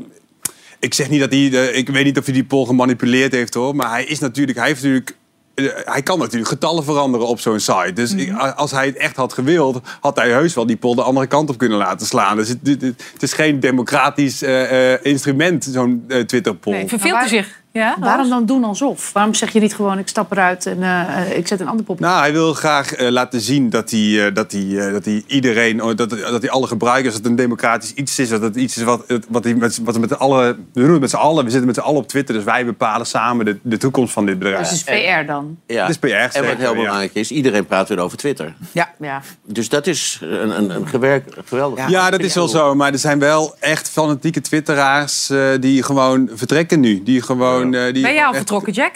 [0.80, 1.50] ik zeg niet dat hij...
[1.50, 3.76] de- ik weet niet of hij die poll gemanipuleerd heeft, hoor.
[3.76, 4.58] Maar hij is natuurlijk...
[4.58, 5.16] Hij heeft natuurlijk...
[5.54, 7.92] eh, Hij kan natuurlijk getallen veranderen op zo'n site.
[7.94, 11.02] Dus ik- als hij het echt had gewild, had hij heus wel die poll de
[11.04, 12.36] andere kant op kunnen laten slaan.
[12.36, 16.74] Dus het, het, het is geen democratisch eh, eh, instrument, zo'n Twitter-poll.
[16.74, 17.61] Nee, verveelt hij zich?
[17.74, 19.14] Ja, Waarom dan doen alsof?
[19.14, 21.86] Waarom zeg je niet gewoon, ik stap eruit en eh, eh, ik zet een ander
[21.86, 22.00] pop?
[22.00, 25.24] Nou, hij wil graag eh, laten zien dat hij, eh, dat, hij, eh, dat hij
[25.28, 28.56] iedereen, oh, dat, dat hij alle gebruikers, dat het een democratisch iets is, dat het
[28.56, 31.16] iets is wat, wat, hij met, wat we met alle, we doen het met z'n
[31.16, 34.14] allen, we zitten met z'n allen op Twitter, dus wij bepalen samen de, de toekomst
[34.14, 34.70] van dit bedrijf.
[34.70, 35.58] Dus het is PR dan?
[35.68, 35.82] Ja.
[35.82, 36.82] Het is PR, en wat heel ja.
[36.82, 38.54] belangrijk is, iedereen praat weer over Twitter.
[38.72, 38.94] Ja.
[39.00, 39.22] ja.
[39.46, 41.90] Dus dat is een, een, een gewerk, geweldig.
[41.90, 42.76] Ja, dat is wel zo.
[42.76, 47.04] Maar er zijn wel echt fanatieke twitteraars eh, die gewoon vertrekken nu.
[47.04, 48.96] Die gewoon, eh, die Ben jij al echt- vertrokken, Jack?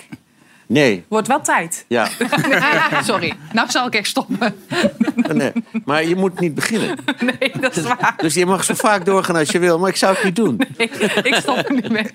[0.68, 1.86] Nee, Wordt wel tijd.
[1.88, 2.08] ja.
[3.04, 4.56] Sorry, nou zal ik echt stoppen.
[5.34, 5.52] nee.
[5.86, 6.98] Maar je moet niet beginnen.
[7.40, 8.14] Nee, dat is waar.
[8.18, 10.60] Dus je mag zo vaak doorgaan als je wil, maar ik zou het niet doen.
[10.78, 12.06] Ik, ik stop er niet mee.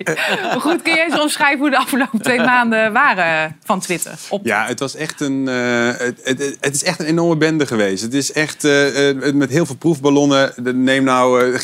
[0.41, 4.13] Maar goed, kun je eens omschrijven hoe de afgelopen twee maanden waren van Twitter?
[4.29, 4.45] Op...
[4.45, 5.47] Ja, het was echt een.
[5.47, 8.03] eh, het, het, het is echt een enorme bende geweest.
[8.03, 10.53] Het is echt eh, eh, met heel veel proefballonnen.
[10.63, 11.57] De- Neem nou.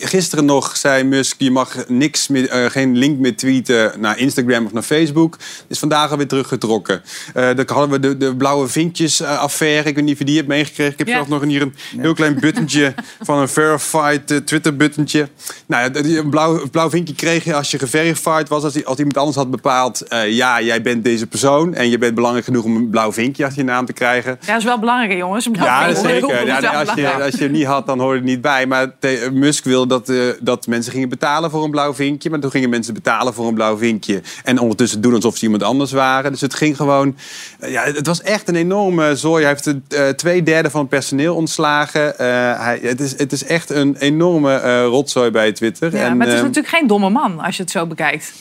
[0.00, 4.66] gisteren nog zei Musk: je mag niks meer, eh, geen link meer tweeten naar Instagram
[4.66, 5.36] of naar Facebook.
[5.68, 7.02] Is vandaag alweer teruggetrokken.
[7.34, 9.88] Eh dan hadden we de, de blauwe vinkjes-affaire.
[9.88, 10.92] Ik weet niet of je die hebt meegekregen.
[10.92, 11.14] Ik heb Ja.
[11.14, 12.94] zelf nog hier een heel klein buttentje
[13.28, 15.28] van een verified eh, Twitter-buttentje.
[15.66, 18.62] Nou een blauw, een blauw vinkje kreeg je als je geverified was.
[18.64, 21.74] Als, die- als iemand anders had bepaald, eh, ja, jij bent deze persoon.
[21.74, 24.38] En je bent belangrijk genoeg om een blauw vinkje achter je naam te krijgen.
[24.40, 25.48] Ja, dat is wel belangrijk, jongens.
[25.60, 26.46] Ja, dat zeker.
[26.46, 28.66] Ja, als, je, als je hem niet had, dan hoorde het niet bij.
[28.66, 32.30] Maar te- Musk wil dat, eh, dat mensen gingen betalen voor een blauw vinkje.
[32.30, 34.20] Maar toen gingen mensen betalen voor een blauw vinkje.
[34.44, 36.19] En ondertussen doen alsof ze iemand anders waren.
[36.28, 37.16] Dus het ging gewoon...
[37.58, 39.44] eh, ja, het was echt een enorme zooi.
[39.44, 42.18] Hij heeft eh, twee derde van het personeel ontslagen.
[42.18, 42.26] Eh,
[42.60, 45.96] hij, het, is, het is echt een enorme rotzooi bij Twitter.
[45.96, 48.32] Ja, en, maar het is ehm, natuurlijk geen domme man als je het zo bekijkt.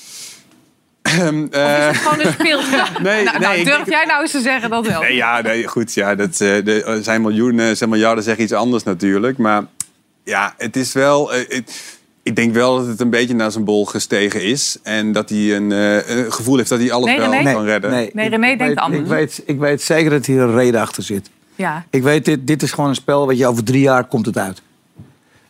[1.03, 2.83] Of is het gewoon een speeltje?
[3.01, 5.01] Nee, nou, nee, nou, durf jij nou eens te zeggen dat wel?
[5.01, 5.93] Nee, ja, nee, goed.
[5.93, 9.37] Ja, dat, de, zijn miljoenen, zijn miljarden zeggen iets anders natuurlijk.
[9.37, 9.63] Maar
[10.23, 11.31] ja, het is wel...
[12.29, 14.77] ik denk wel dat het een beetje naar zijn bol gestegen is.
[14.83, 17.53] En dat hij een, eh, een gevoel heeft dat hij alles Nee, wel René?
[17.53, 17.91] kan redden.
[17.91, 19.01] Nee, René ik denkt weet, anders.
[19.01, 21.29] Ik weet, ik weet zeker dat hier een reden achter zit.
[21.55, 24.25] Ja, Ik weet, dit, dit is gewoon een spel, wat je over drie jaar komt
[24.25, 24.61] het uit.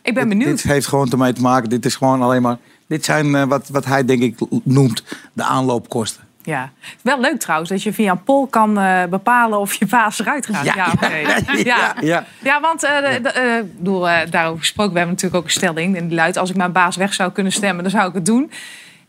[0.02, 0.60] ik ben Dit benieuwd.
[0.60, 1.68] heeft gewoon ermee te maken.
[1.70, 2.58] Dit is gewoon alleen maar.
[2.86, 6.22] Dit zijn eh, wat, wat hij denk ik noemt de aanloopkosten.
[6.50, 6.70] Ja.
[7.02, 10.46] Wel leuk trouwens dat je via een poll kan eh, bepalen of je baas eruit
[10.46, 10.64] gaat.
[10.64, 11.54] Ja, Ja.
[11.72, 11.94] ja.
[12.00, 12.24] Ja.
[12.42, 12.88] Ja, want
[13.76, 15.96] bedoel, eh, daarover gesproken, we hebben natuurlijk ook een stelling.
[15.96, 18.26] En die luidt, als ik mijn baas weg zou kunnen stemmen, dan zou ik het
[18.26, 18.50] doen.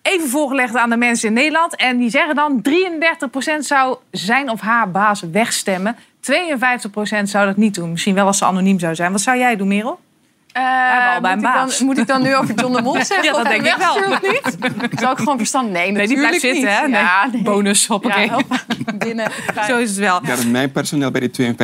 [0.01, 1.75] Even voorgelegd aan de mensen in Nederland.
[1.75, 5.95] En die zeggen dan 33% zou zijn of haar baas wegstemmen.
[6.19, 7.91] 52% zou dat niet doen.
[7.91, 9.11] Misschien wel als ze anoniem zou zijn.
[9.11, 9.99] Wat zou jij doen, Merel?
[10.53, 11.77] Eh, bij moet, ik baas.
[11.77, 13.23] dan, moet ik dan nu over John de Mol zeggen?
[13.23, 13.95] Ja, dat denk ik wel.
[14.31, 14.99] niet?
[14.99, 15.71] Zou ik gewoon verstand?
[15.71, 16.71] Nee, Nee, die blijft zitten, niet.
[16.71, 16.87] hè?
[16.87, 17.01] Nee.
[17.01, 17.41] Ja, nee.
[17.41, 18.25] Bonus, hoppakee.
[18.25, 18.37] Ja,
[19.05, 19.31] binnen.
[19.67, 20.19] Zo is het wel.
[20.23, 21.55] Ja, dat mijn personeel bij die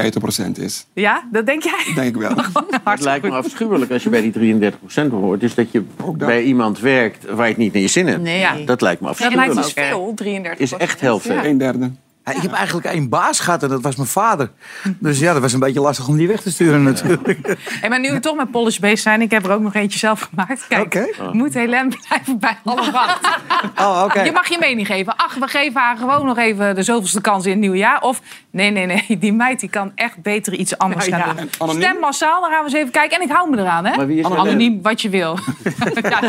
[0.48, 0.86] 52% is.
[0.94, 1.84] Ja, dat denk jij?
[1.86, 2.32] Dat denk ik wel.
[2.84, 4.72] Het lijkt me afschuwelijk als je bij die
[5.04, 5.44] 33% hoort.
[5.44, 5.84] Is dat je
[6.18, 8.22] bij iemand werkt waar je het niet naar je zin hebt.
[8.22, 8.40] Nee.
[8.40, 8.54] Ja.
[8.66, 9.54] Dat lijkt me Dat afschuwelijk.
[9.54, 10.14] lijkt me veel,
[10.56, 11.44] 33% Is echt heel veel.
[11.44, 11.92] Een derde.
[12.28, 14.52] Ja, ik heb eigenlijk één baas gehad en dat was mijn vader.
[15.00, 17.36] Dus ja, dat was een beetje lastig om die weg te sturen natuurlijk.
[17.80, 20.00] Hey, maar nu we toch met Polish bezig zijn, ik heb er ook nog eentje
[20.00, 20.66] zelf gemaakt.
[20.68, 21.32] Kijk, Oké.
[21.32, 23.40] moet Helene blijven bij alle wacht.
[23.80, 24.22] Oh, oké.
[24.22, 25.16] Je mag je mening geven.
[25.16, 28.02] Ach, we geven haar gewoon nog even de zoveelste kans in het nieuwe jaar.
[28.02, 28.22] Of
[28.58, 31.42] nee, nee, nee, die meid die kan echt beter iets anders Ja, gaan ja.
[31.42, 31.50] doen.
[31.58, 31.82] Anoniem?
[31.82, 33.18] Stem massaal, dan gaan we eens even kijken.
[33.18, 33.96] En ik hou me eraan, hè?
[33.96, 35.40] Maar wie is anoniem, wat je wil.
[36.02, 36.20] ja.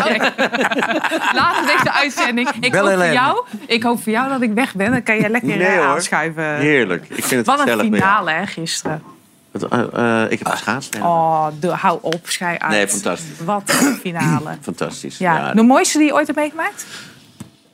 [1.35, 2.49] Later deze uitzending.
[2.61, 4.91] Ik Bel hoop, voor jou, ik hoop voor jou dat ik weg ben.
[4.91, 5.85] Dan kan jij lekker Nee, eh, hoor.
[5.85, 6.57] aanschuiven.
[6.57, 7.05] Heerlijk.
[7.09, 9.03] Ik vind het Wat een finale, hè, gisteren.
[9.71, 9.81] Eh,
[10.25, 10.95] eh, ik heb geschaatst.
[10.97, 11.03] ja.
[11.03, 12.73] Oh, de, hou op, schij uit.
[12.73, 13.45] Nee, fantastisch.
[13.45, 14.57] Wat een finale.
[14.71, 15.19] Fantastisch.
[15.19, 16.87] Ja, Ja, de mooiste die je ooit hebt meegemaakt?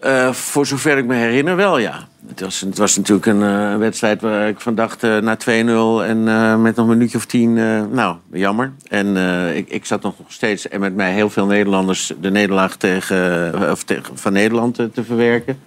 [0.04, 2.08] Eh, voor zover ik me herinner wel, ja.
[2.26, 6.08] Het was, het was natuurlijk een eh, wedstrijd waar ik van dacht eh, na 2-0
[6.08, 6.22] en
[6.62, 7.54] met nog een minuutje of tien,
[7.92, 8.72] nou, jammer.
[8.88, 9.16] En
[9.56, 13.84] ik, ik zat nog steeds en met mij heel veel Nederlanders de nederlaag tegen, of
[13.84, 15.58] tegen, van Nederland te verwerken.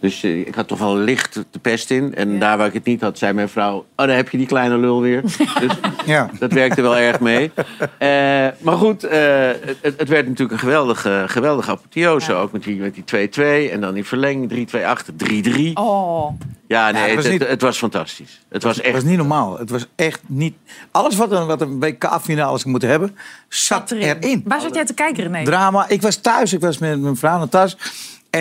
[0.00, 2.14] Dus eh, ik had toch wel licht de pest in.
[2.14, 3.76] En daar waar ik het niet had, zei mijn vrouw...
[3.96, 5.22] Oh, daar heb je die kleine lul weer.
[5.60, 5.72] dus
[6.06, 6.30] Ja.
[6.38, 7.50] dat werkte wel erg mee.
[7.98, 8.08] Eh,
[8.60, 9.18] maar goed, eh,
[9.80, 12.32] het, het werd natuurlijk een geweldige, geweldige apotheose.
[12.34, 13.28] Ook met die met die
[13.68, 15.72] 2-2 en dan die verlenging 3-2 achter 3-3.
[15.74, 16.30] Oh.
[16.68, 18.40] Ja, nee, dat was het, niet- het, het was fantastisch.
[18.48, 18.94] Het was Het echt...
[18.94, 19.58] was niet normaal.
[19.58, 20.54] Het was echt niet...
[20.90, 23.16] Alles wat een, wat een WK-finale zou moeten hebben,
[23.48, 24.42] zat erin.
[24.44, 25.44] Waar zat jij te kijken, René?
[25.44, 25.88] Drama.
[25.88, 26.52] Ik was thuis.
[26.52, 27.76] Ik was met mijn vrouw naar thuis.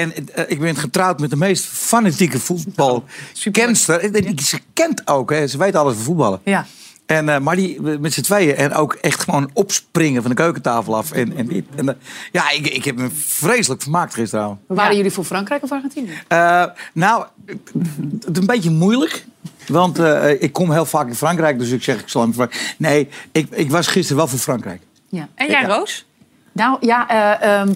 [0.02, 4.00] En eh, ik ben getrouwd met de meest fanatieke voetbalkenster.
[4.00, 5.48] En- en Ze kent ook, hè.
[5.48, 6.40] ze weet alles van voetballen.
[6.44, 6.66] Ja.
[7.06, 8.56] En, eh, maar die met z'n tweeën.
[8.56, 11.12] En ook echt gewoon opspringen van de keukentafel af.
[11.12, 11.66] En, en, dit.
[11.76, 11.98] en,
[12.32, 14.60] ja, ik, ik heb me vreselijk vermaakt gisteravond.
[14.68, 16.22] Waren jullie voor Frankrijk of Argentinië?
[16.28, 19.26] Eh, nou, het is een beetje moeilijk.
[19.68, 22.76] Want eh, ik kom heel vaak in Frankrijk, dus ik zeg ik zal hem Frankrijk.
[22.78, 24.82] Nee, ik, ik was gisteren wel voor Frankrijk.
[25.10, 25.28] Ja.
[25.36, 26.06] En jij, Roos?
[26.52, 27.74] Nou ja, eh, ehm,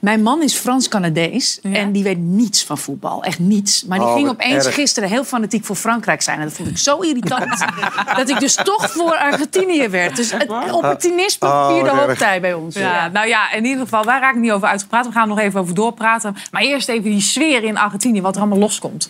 [0.00, 3.22] mijn man is Frans-Canadees en die weet niets van voetbal.
[3.24, 3.84] Echt niets.
[3.84, 4.74] Maar die Oh, ging opeens erg.
[4.74, 6.38] gisteren heel fanatiek voor Frankrijk zijn.
[6.38, 7.64] En dat vond ik zo irritant.
[8.16, 10.16] dat ik dus toch voor Argentinië werd.
[10.16, 12.74] Dus het opportunisme Oh, vierde hoogtij bij ons.
[12.74, 15.06] Ja, nou ja, in ieder geval, wij raken niet over uitgepraat.
[15.06, 16.36] We gaan er nog even over doorpraten.
[16.50, 19.08] Maar eerst even die sfeer in Argentinië, wat er allemaal loskomt.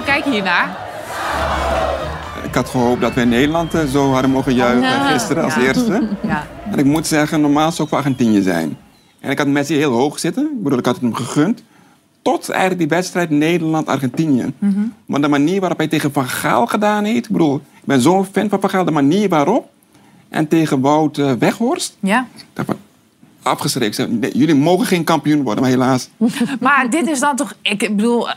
[0.00, 0.76] Hoe kijk je hiernaar?
[2.44, 5.60] Ik had gehoopt dat we in Nederland eh, zo hadden mogen juichen gisteren als Ja.
[5.60, 6.08] eerste.
[6.22, 6.46] Ja.
[6.70, 8.76] En ik moet zeggen, normaal zou ik voor Argentinië zijn.
[9.20, 10.44] En ik had Messi heel hoog zitten.
[10.44, 11.62] Ik bedoel, ik had het hem gegund.
[12.22, 14.52] Tot eigenlijk die wedstrijd Nederland-Argentinië.
[15.06, 17.24] Maar de manier waarop hij tegen Van Gaal gedaan heeft...
[17.24, 18.84] Ik bedoel, ik ben zo'n fan van Van Gaal.
[18.84, 19.68] De manier waarop.
[20.28, 21.96] En tegen Wout eh, Weghorst.
[22.00, 22.26] Ja.
[23.64, 26.08] Zei, nee, jullie mogen geen kampioen worden, maar helaas.
[26.60, 27.54] Maar dit is dan toch...
[27.62, 28.28] Ik bedoel,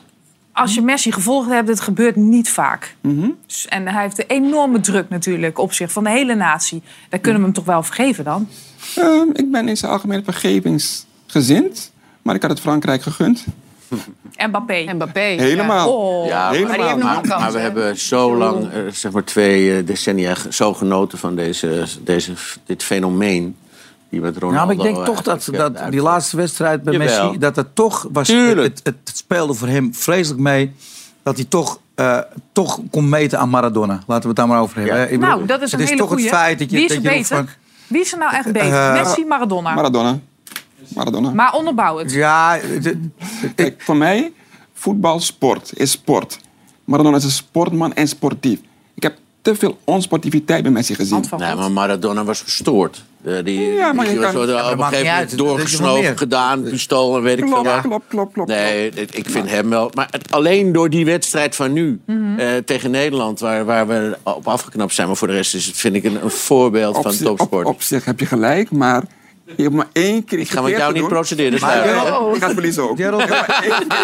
[0.53, 2.95] als je Messi gevolgd hebt, het gebeurt niet vaak.
[3.01, 3.29] Mhm.
[3.47, 6.81] Dus- En hij heeft een enorme druk natuurlijk op zich van de hele natie.
[7.09, 8.47] Daar kunnen we hem toch wel vergeven dan?
[8.95, 11.91] Ehm, ik ben in zijn algemene vergevingsgezind.
[12.21, 13.45] Maar ik had het Frankrijk gegund.
[14.47, 14.93] Mbappé.
[14.93, 15.19] Mbappé.
[15.19, 15.93] Helemaal.
[15.93, 16.27] Oh.
[16.27, 16.77] Ja, Helemaal.
[16.77, 17.63] maar, nog maar, een kans, maar we hè?
[17.63, 22.33] hebben zo lang, eh, zeg maar twee eh, decennia, zo genoten van deze, deze,
[22.65, 23.55] dit fenomeen.
[24.13, 27.23] Die met Ronaldo Nou, maar ik denk toch dat, die laatste wedstrijd bij Jawel.
[27.25, 27.37] Messi...
[27.39, 28.27] dat het toch was...
[28.27, 30.71] Het, het speelde voor hem vreselijk mee...
[31.23, 32.17] dat hij toch, eh,
[32.51, 33.93] toch kon meten aan Maradona.
[34.07, 34.95] Laten we het daar maar over hebben.
[34.97, 35.03] hè.
[35.03, 36.25] Ik bedoel, Nou, dat is een het is hele toch goeie.
[36.25, 36.75] het feit dat je...
[36.75, 37.35] Wie is dat er je beter?
[37.35, 37.47] van-
[37.87, 38.73] Wie is er nou echt beter?
[38.73, 39.73] Eh, Messi, Maradona?
[39.73, 40.19] Maradona.
[40.95, 41.29] Maradona.
[41.31, 42.11] Maar onderbouw het.
[42.11, 42.59] Ja,
[43.55, 44.31] Kijk, voor mij,
[44.73, 46.39] voetbal, sport is sport.
[46.83, 48.59] Maradona is een sportman en sportief.
[48.93, 51.23] Ik heb te veel onsportiviteit bij Messi gezien.
[51.37, 53.03] Nee, maar Maradona was gestoord.
[53.25, 56.01] Eh, die, Ja, maar die je was kan- Ja, op een gegeven niet moment doorgesnoven,
[56.01, 56.17] meer.
[56.17, 57.81] gedaan, pistool en weet ik veel wat.
[57.81, 58.49] klopt, klopt, klopt.
[58.49, 59.91] Nee, ik vind hem wel.
[59.93, 62.39] Maar het- alleen door die wedstrijd van nu Mhm.
[62.39, 65.07] eh, tegen Nederland, waar, waar we op afgeknapt zijn.
[65.07, 67.65] Maar voor de rest is het, vind ik een, een voorbeeld Op van topsport.
[67.67, 69.03] Op, op zich heb je gelijk, maar
[69.55, 71.89] je hebt maar één keer Ik ga met jou niet procederen, is Maar hè?
[71.91, 72.97] Ik ga het verliezen ook.
[72.97, 73.63] Gerald- maar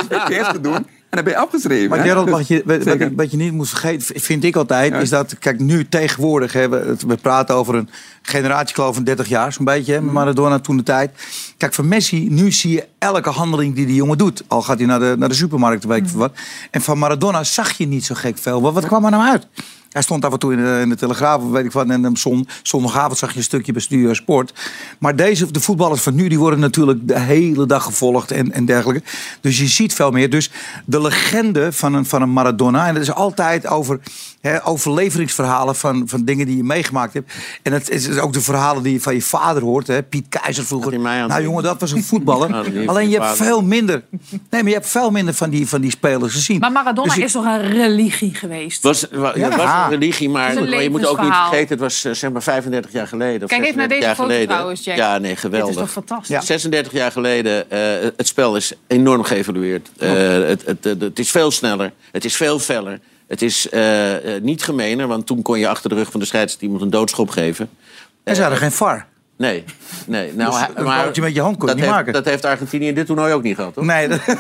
[0.09, 1.89] één keer gedaan en dan ben je afgeschreven.
[1.89, 2.03] Maar hè?
[2.03, 2.99] Gerald, Dus- wat je, wat, Zeker.
[2.99, 6.97] wat, wat je niet moet vergeten, vind ik altijd, is dat, kijk, nu tegenwoordig hebben
[7.07, 7.89] we, praten over een
[8.21, 11.11] generatiekloof van 30 jaar, zo'n beetje, hè, met Maradona toen de tijd.
[11.57, 14.43] Kijk, van Messi, nu zie je elke handeling die die jongen doet.
[14.47, 16.33] Al gaat hij naar de, naar de supermarkt, weet ik veel wat.
[16.71, 18.61] En van Maradona zag je niet zo gek veel.
[18.61, 19.47] Wat, wat kwam er nou uit?
[19.89, 21.89] Hij stond af en toe in de, in de Telegraaf, weet ik wat.
[21.89, 22.17] En
[22.63, 24.53] zondagavond zag je een stukje bij Studio Sport.
[24.99, 28.65] Maar deze, de voetballers van nu, die worden natuurlijk de hele dag gevolgd en, en
[28.65, 29.03] dergelijke.
[29.41, 30.29] Dus je ziet veel meer.
[30.29, 30.51] Dus
[30.85, 32.87] de legende van een, van een Maradona.
[32.87, 33.99] En dat is altijd over
[34.41, 37.33] hè, overleveringsverhalen van, van dingen die je meegemaakt hebt.
[37.63, 39.87] En het is ook de verhalen die je van je vader hoort.
[39.87, 40.03] Hè.
[40.03, 40.99] Piet Keizer vroeger.
[40.99, 42.49] Nou jongen, dat was een voetballer.
[42.59, 43.45] Nou, Alleen je hebt vader.
[43.45, 44.03] veel minder.
[44.19, 46.59] Nee, maar je hebt veel minder van die, van die spelers gezien.
[46.59, 48.83] Maar Maradona Dus is toch een religie geweest?
[48.83, 49.43] Was, wa- Ja.
[49.49, 52.31] het was een religie, maar, een je moet ook niet vergeten, het was eh, zeg
[52.31, 53.43] maar 35 jaar geleden.
[53.43, 54.47] Of Kijk even naar 36 deze jaar foto geleden.
[54.47, 54.95] trouwens, Jack.
[54.97, 55.67] Ja, nee, geweldig.
[55.75, 56.45] Dit is toch fantastisch?
[56.45, 59.89] 36 jaar geleden, eh, het spel is enorm geëvolueerd.
[59.97, 60.09] Eh,
[60.47, 62.99] het, het, het, het is veel sneller, het is veel feller.
[63.29, 66.25] Het is eh, eh, niet gemener, want toen kon je achter de rug van de
[66.25, 67.69] scheidsrechter iemand een doodschop geven.
[68.23, 69.05] En ze hadden geen VAR.
[69.37, 69.63] Nee,
[70.05, 70.33] nee.
[70.33, 72.13] Nou, Dus een maar foutje met je hand kon je dat niet heeft, maken.
[72.13, 73.85] Dat heeft Argentinië in dit toernooi ook niet gehad, hoor.
[73.85, 74.19] Nee, dat,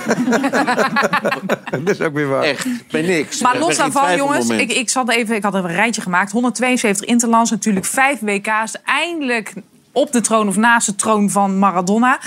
[1.85, 2.43] dat is ook weer waar.
[2.43, 3.41] Echt, bij niks.
[3.41, 6.31] Maar los daarvan, jongens, ik, ik, zat even, ik had een rijtje gemaakt.
[6.31, 8.75] 172 interlands, natuurlijk vijf WK's.
[8.85, 9.53] Eindelijk
[9.91, 12.19] op de troon of naast de troon van Maradona.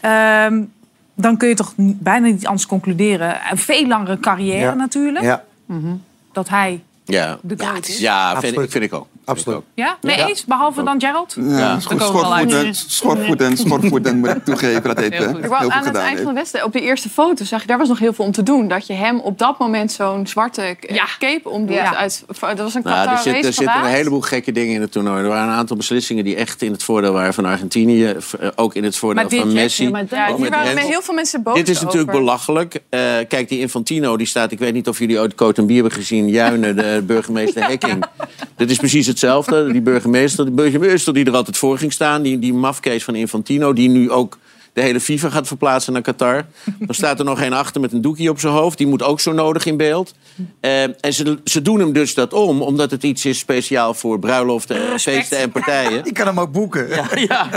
[0.00, 0.62] Ehm,
[1.14, 3.40] dan kun je toch bijna niet anders concluderen.
[3.50, 4.74] Een veel langere carrière Ja.
[4.74, 5.24] natuurlijk.
[5.24, 5.44] Ja,
[6.32, 6.84] Dat hij...
[7.12, 9.06] Ja, De ja, is- ja vind, ik, vind ik ook.
[9.24, 9.60] absoluut.
[9.74, 9.96] Ja?
[10.00, 10.28] Nee Ja.
[10.28, 10.44] eens?
[10.44, 11.36] Behalve dan Gerald?
[11.40, 14.82] Ja, schorvoeten, schorvoeten, schorvoeten moet ik toegeven.
[14.82, 15.34] Dat heeft Heel eh, goed.
[15.36, 16.02] heel Ik wou veel aan het gedaan.
[16.04, 18.24] eind van de wedstrijd, op de eerste foto zag je, daar was nog heel veel
[18.24, 18.68] om te doen.
[18.68, 21.04] Dat je hem op dat moment zo'n zwarte eh, Ja.
[21.18, 21.74] cape omdoet.
[21.74, 21.96] Ja.
[21.96, 24.80] Uit, dat was een Nou, er, Qatar zit, er zitten een heleboel gekke dingen in
[24.80, 25.22] het toernooi.
[25.22, 28.04] Er waren een aantal beslissingen die echt in het voordeel waren van Argentinië.
[28.06, 29.84] eh, Ook in het voordeel Maar van Messi.
[29.84, 30.06] ja, maar
[30.50, 32.80] waren heel veel mensen boos Dit is natuurlijk belachelijk.
[32.88, 34.52] Eh, kijk, die Infantino die staat...
[34.52, 36.28] Ik weet niet of jullie ooit Cote Bier hebben gezien.
[36.28, 38.04] Juinen, de burgemeester Hekking.
[38.56, 39.72] Dit is precies hetzelfde.
[39.72, 42.22] Die burgemeester, die burgemeester die er altijd voor ging staan.
[42.22, 43.72] Die, die mafkees van Infantino.
[43.72, 44.38] Die nu ook
[44.72, 46.44] de hele FIFA gaat verplaatsen naar Qatar.
[46.78, 48.78] Dan staat er nog een achter met een doekje op zijn hoofd.
[48.78, 50.14] Die moet ook zo nodig in beeld.
[50.60, 52.62] Eh, en ze, ze doen hem dus dat om.
[52.62, 55.16] Omdat het iets is speciaal voor bruiloften, Respect.
[55.16, 56.04] feesten en partijen.
[56.10, 56.88] Die kan hem ook boeken.
[57.14, 57.48] Ja.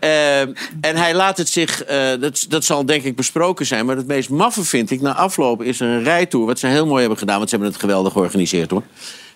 [0.00, 3.86] Eh, en hij laat het zich, eh, dat, dat zal denk ik besproken zijn.
[3.86, 6.46] Maar het meest maffe vind ik, na afloop is er een rijtour.
[6.46, 8.82] Wat ze heel mooi hebben gedaan, want ze hebben het geweldig georganiseerd hoor.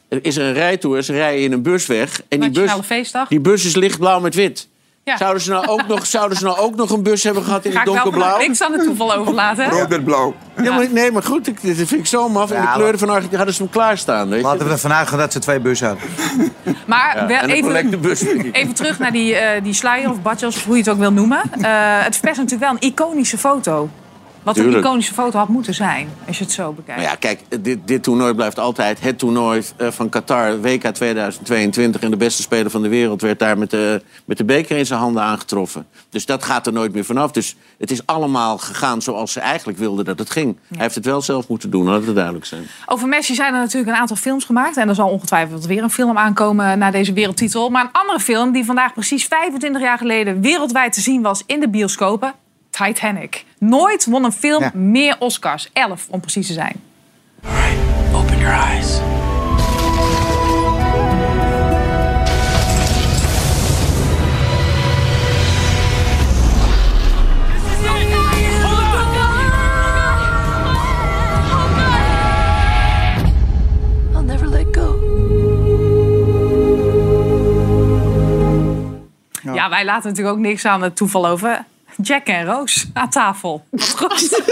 [0.08, 2.22] Er is een rijtour, ze rijden in een bus weg.
[2.28, 3.28] En die bus, feestdag.
[3.28, 4.68] die bus is lichtblauw met wit.
[5.10, 5.16] Ja.
[5.16, 7.72] Zouden, ze nou ook nog, zouden ze nou ook nog een bus hebben gehad in
[7.72, 8.38] Ga het ik wel donkerblauw?
[8.38, 9.70] niks aan het toeval overlaten.
[9.70, 10.34] Rood met blauw.
[10.62, 12.50] Ja, maar, nee, maar goed, ik, dit vind ik zo maf.
[12.50, 14.28] En Ja, de kleuren van Argentinië hadden ze hem klaarstaan.
[14.28, 14.44] Weet je?
[14.46, 16.04] Laten we ervan uitgaan dat ze twee bussen hadden.
[16.86, 17.74] Maar wel even,
[18.52, 21.12] even terug naar die, eh die sluier of badjas, of hoe je het ook wil
[21.12, 21.40] noemen.
[21.60, 21.70] Eh,
[22.04, 23.88] het verpest natuurlijk wel een iconische foto.
[24.42, 27.00] Wat een iconische foto had moeten zijn, als je het zo bekijkt.
[27.00, 32.00] Nou ja, kijk, dit, dit toernooi blijft altijd het toernooi eh, van Qatar, WK 2022.
[32.00, 34.86] En de beste speler van de wereld werd daar met de, met de beker in
[34.86, 35.86] zijn handen aangetroffen.
[36.08, 37.30] Dus dat gaat er nooit meer vanaf.
[37.30, 40.56] Dus het is allemaal gegaan zoals ze eigenlijk wilden dat het ging.
[40.68, 42.66] Hij heeft het wel zelf moeten doen, laat het duidelijk zijn.
[42.86, 44.76] Over Messi zijn er natuurlijk een aantal films gemaakt.
[44.76, 47.70] En er zal ongetwijfeld weer een film aankomen na deze wereldtitel.
[47.70, 51.60] Maar een andere film die vandaag precies 25 jaar geleden wereldwijd te zien was in
[51.60, 52.34] de bioscopen.
[52.70, 53.44] Titanic.
[53.58, 54.70] Nooit won een film Ja.
[54.74, 55.68] meer Oscars.
[55.72, 56.80] 11 om precies te zijn.
[58.12, 59.00] Open your eyes.
[79.54, 79.68] Ja.
[79.68, 81.64] wij laten natuurlijk ook niks aan het toeval over.
[82.02, 83.64] Jack en Roos aan tafel.
[83.70, 84.28] Wat goed.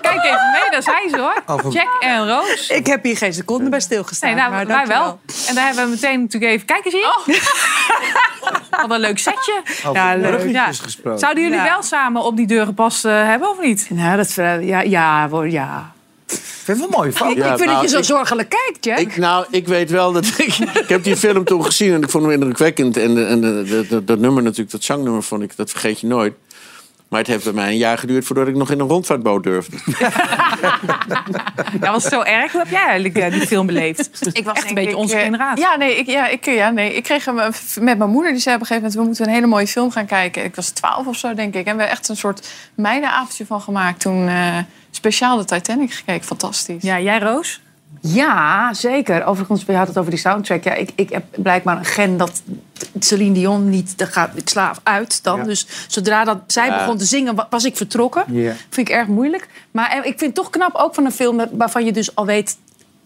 [0.00, 1.42] Kijk even mee, daar zijn ze hoor.
[1.46, 2.68] Over- Jack en Roos.
[2.68, 4.28] Ik heb hier geen seconde bij stilgestaan.
[4.30, 5.20] Nee, nou, maar wij wel.
[5.48, 6.66] En daar hebben we meteen natuurlijk even...
[6.66, 7.40] Kijk eens hier.
[8.80, 9.62] Wat een leuk setje.
[9.92, 10.50] Ja, leuk.
[10.50, 10.72] Ja.
[11.16, 11.64] Zouden jullie Ja.
[11.64, 13.86] wel samen op die deur gepast eh, hebben of niet?
[13.90, 15.94] Nou, dat, ja, ja, ja.
[16.66, 17.12] Ik vind het wel mooi.
[17.12, 17.30] foto.
[17.30, 18.98] Ik, Ja, ik vind nou, dat je zo ik- zorgelijk kijkt, Jack.
[18.98, 20.56] Ik, nou, ik weet wel dat ik...
[20.82, 22.96] ik heb die film toen gezien en ik vond hem indrukwekkend.
[22.96, 23.40] En, en
[24.04, 26.34] dat nummer natuurlijk, dat zangnummer vond ik, dat vergeet je nooit.
[27.08, 29.76] Maar het heeft bij mij een jaar geduurd voordat ik nog in een rondvaartboot durfde.
[31.80, 32.52] Dat was zo erg.
[32.52, 34.10] Hoe heb jij eigenlijk eh, die film beleefd?
[34.32, 35.64] Ik was Echt een beetje ik, onze eh, generatie.
[35.64, 37.48] Ja, nee, ik, ja, ik, ja, nee, ik kreeg hem eh,
[37.80, 38.32] met mijn moeder.
[38.32, 40.44] Die zei op een gegeven moment, we moeten een hele mooie film gaan kijken.
[40.44, 41.54] Ik was twaalf of zo, denk ik.
[41.54, 44.00] En we hebben echt een soort meidenavondje van gemaakt.
[44.00, 44.58] Toen eh,
[45.06, 46.26] speciaal de Titanic gekeken.
[46.26, 46.82] Fantastisch.
[46.82, 47.60] Ja, jij Roos?
[48.00, 49.24] Ja, zeker.
[49.24, 50.64] Overigens, we hadden het over die soundtrack.
[50.64, 52.42] Ja, ik, ik heb blijkbaar een gen dat
[52.98, 53.98] Celine Dion niet...
[53.98, 55.44] Daar gaat, ik sla uit dan.
[55.44, 58.24] Dus zodra dat, zij begon te zingen, wa- was ik vertrokken.
[58.28, 58.52] Ja.
[58.70, 59.48] Vind ik erg moeilijk.
[59.70, 61.44] Maar eh, ik vind het toch knap ook van een film...
[61.52, 62.56] waarvan je dus al weet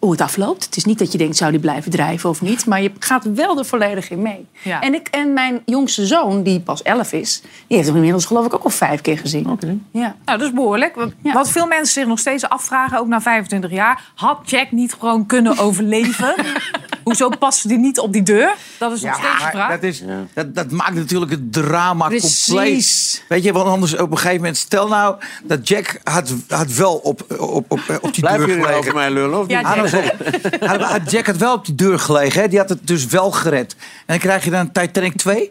[0.01, 0.65] hoe het afloopt.
[0.65, 2.67] Het is niet dat je denkt, zou die blijven drijven of niet?
[2.67, 4.47] Maar je gaat wel er volledig in mee.
[4.63, 4.81] Ja.
[4.81, 7.41] En, ik, en mijn jongste zoon, die pas elf is...
[7.67, 9.59] die heeft hem inmiddels geloof ik ook al vijf keer gezien.
[9.93, 10.17] Ja.
[10.25, 10.95] Nou, dat is behoorlijk.
[10.95, 11.33] Wat- Ja.
[11.33, 14.03] Wat veel mensen zich nog steeds afvragen, ook na 25 jaar...
[14.15, 16.35] had Jack niet gewoon kunnen overleven?
[17.05, 18.55] Hoezo past hij niet op die deur?
[18.79, 19.71] Dat is nog steeds de vraag.
[19.71, 20.03] dat, is,
[20.35, 22.47] dat, dat maakt natuurlijk het drama Precies.
[22.47, 23.25] compleet.
[23.29, 24.57] Weet je, want anders op een gegeven moment...
[24.57, 28.95] Stel nou dat Jack had, had wel op, op, op, op die deur over gelegen.
[28.95, 29.57] mij lullen of niet?
[29.91, 30.65] Ja, Jack.
[30.65, 32.41] Had, had Jack had wel op die deur gelegen.
[32.43, 32.49] Hè?
[32.49, 33.77] Die had het dus wel gered.
[33.79, 35.49] En dan krijg je dan Titanic 2.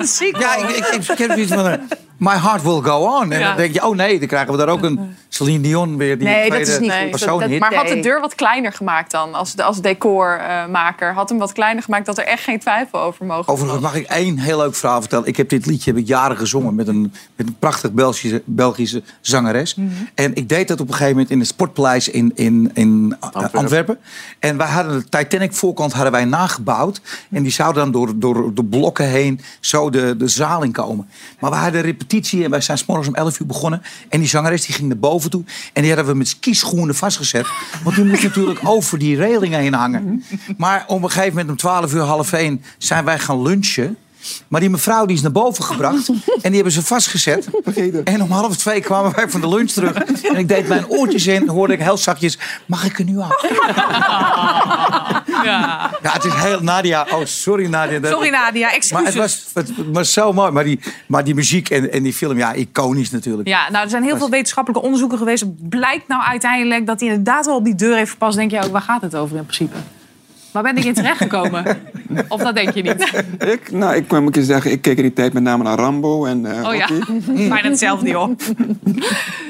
[0.00, 1.66] Ziek, Ja, ik, ik, ik heb zoiets van...
[1.68, 1.78] eh,
[2.18, 3.32] My heart will go on.
[3.32, 3.46] En Ja.
[3.48, 6.18] dan denk je, oh nee, dan krijgen we daar ook een Celine Dion weer.
[6.18, 7.58] Die Nee, dat is niet goed.
[7.58, 11.12] maar had de deur wat kleiner gemaakt dan, als, als decormaker?
[11.14, 14.06] had hem wat kleiner gemaakt dat er echt geen twijfel over mogen Overigens mag ik
[14.06, 15.26] één heel leuk verhaal vertellen.
[15.26, 19.02] Ik heb dit liedje heb ik jaren gezongen met een, met een prachtig Belgische, Belgische
[19.20, 19.74] zangeres.
[19.74, 19.88] Mhm.
[20.14, 23.44] En ik deed dat op een gegeven moment in het Sportpaleis in, in, in eh,
[23.52, 23.98] Antwerpen.
[24.38, 27.00] En wij hadden de Titanic voorkant hadden wij nagebouwd.
[27.30, 31.08] En die zouden dan door, door de blokken heen zo de, de zaal in komen.
[31.40, 33.82] Maar we hadden repetitie en wij zijn morgens om 11 uur begonnen.
[34.08, 35.44] En die zangeres die ging naar boven toe.
[35.72, 37.46] En die hadden we met skischoenen vastgezet.
[37.82, 40.24] Want die moest natuurlijk over die reling heen hangen.
[40.56, 43.96] Maar op een gegeven moment om 12 uur, half 1 zijn wij gaan lunchen.
[44.48, 46.08] Maar die mevrouw die is naar boven gebracht.
[46.42, 47.48] En die hebben ze vastgezet.
[48.04, 49.94] En om half twee kwamen wij van de lunch terug.
[50.22, 51.48] En ik deed mijn oortjes in.
[51.48, 52.38] Hoorde ik heel zachtjes.
[52.66, 53.44] Mag ik er nu af?
[55.44, 55.90] Ja.
[56.02, 56.60] Ja, het is heel...
[56.60, 57.06] Nadia.
[57.12, 57.98] Oh, sorry Nadia.
[57.98, 59.14] Dat- Sorry Nadia, Maar het excuses.
[59.14, 60.50] was, het was zo mooi.
[60.50, 63.48] Maar die, maar die muziek en, en die film, ja, iconisch natuurlijk.
[63.48, 65.40] Ja, nou, er zijn heel veel wetenschappelijke onderzoeken geweest.
[65.42, 68.36] Het blijkt nou uiteindelijk dat hij inderdaad wel op die deur heeft verpast.
[68.36, 69.76] Denk je ook, waar gaat het over in principe?
[70.56, 71.64] Waar ben ik in terechtgekomen?
[72.28, 73.24] of dat denk je niet?
[73.38, 76.24] Ik, nou, ik moet keer zeggen, ik keek in die tijd met name naar Rambo
[76.24, 76.88] en eh Oh ja,
[77.48, 78.38] bijna hetzelfde joh.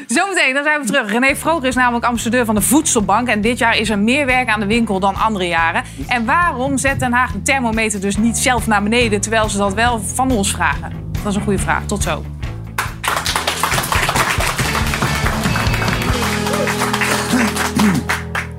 [0.06, 1.10] Zometeen, dan zijn we terug.
[1.10, 3.28] René Vroger is namelijk ambassadeur van de Voedselbank.
[3.28, 5.82] En dit jaar is er meer werk aan de winkel dan andere jaren.
[6.06, 9.20] En waarom zet Den Haag de thermometer dus niet zelf naar beneden...
[9.20, 10.92] terwijl ze dat wel van ons vragen?
[11.22, 11.86] Dat is een goede vraag.
[11.86, 12.22] Tot zo.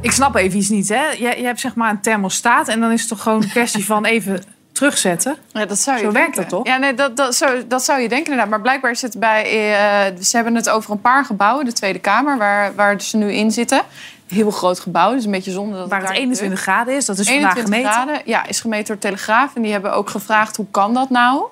[0.08, 1.06] Ik snap even iets niet, hè?
[1.06, 2.68] Je, je hebt zeg maar een thermostaat...
[2.68, 5.38] en dan is het toch gewoon een kwestie van even terugzetten?
[5.52, 6.66] Ja, dat zou je Zo werkt dat toch?
[6.66, 8.50] Ja, nee, dat, dat, zou, dat zou je denken inderdaad.
[8.50, 9.44] Maar blijkbaar is het bij...
[9.44, 12.38] eh, ze hebben het over een paar gebouwen, de Tweede Kamer...
[12.38, 13.82] waar, waar ze nu in zitten.
[14.28, 17.18] Heel groot gebouw, dus een beetje zonde dat Waar het daar 21 graden is, dat
[17.18, 17.92] is vandaag 21 gemeten.
[17.92, 19.56] graden, ja, is gemeten door Telegraaf.
[19.56, 21.44] En die hebben ook gevraagd, hoe kan dat nou?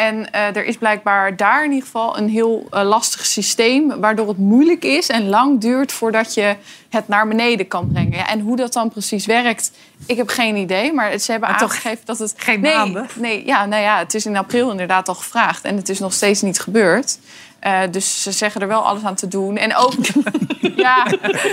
[0.00, 4.00] En eh, er is blijkbaar daar in ieder geval een heel eh, lastig systeem...
[4.00, 6.56] waardoor het moeilijk is en lang duurt voordat je
[6.88, 8.16] het naar beneden kan brengen.
[8.16, 9.72] Ja, en hoe dat dan precies werkt,
[10.06, 10.92] ik heb geen idee.
[10.92, 12.34] Maar ze hebben Maar toch aangegeven dat het...
[12.36, 13.06] geen nee, maanden?
[13.14, 15.64] Nee, ja, nou ja, het is in april inderdaad al gevraagd.
[15.64, 17.18] En het is nog steeds niet gebeurd.
[17.58, 19.56] Eh, dus ze zeggen er wel alles aan te doen.
[19.56, 19.92] En ook...
[20.76, 21.06] ja,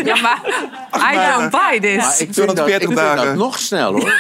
[0.04, 0.40] ja, maar
[1.14, 1.98] I don't buy this.
[2.04, 4.14] Maar ik vind, dat, ik vind dat nog snel hoor.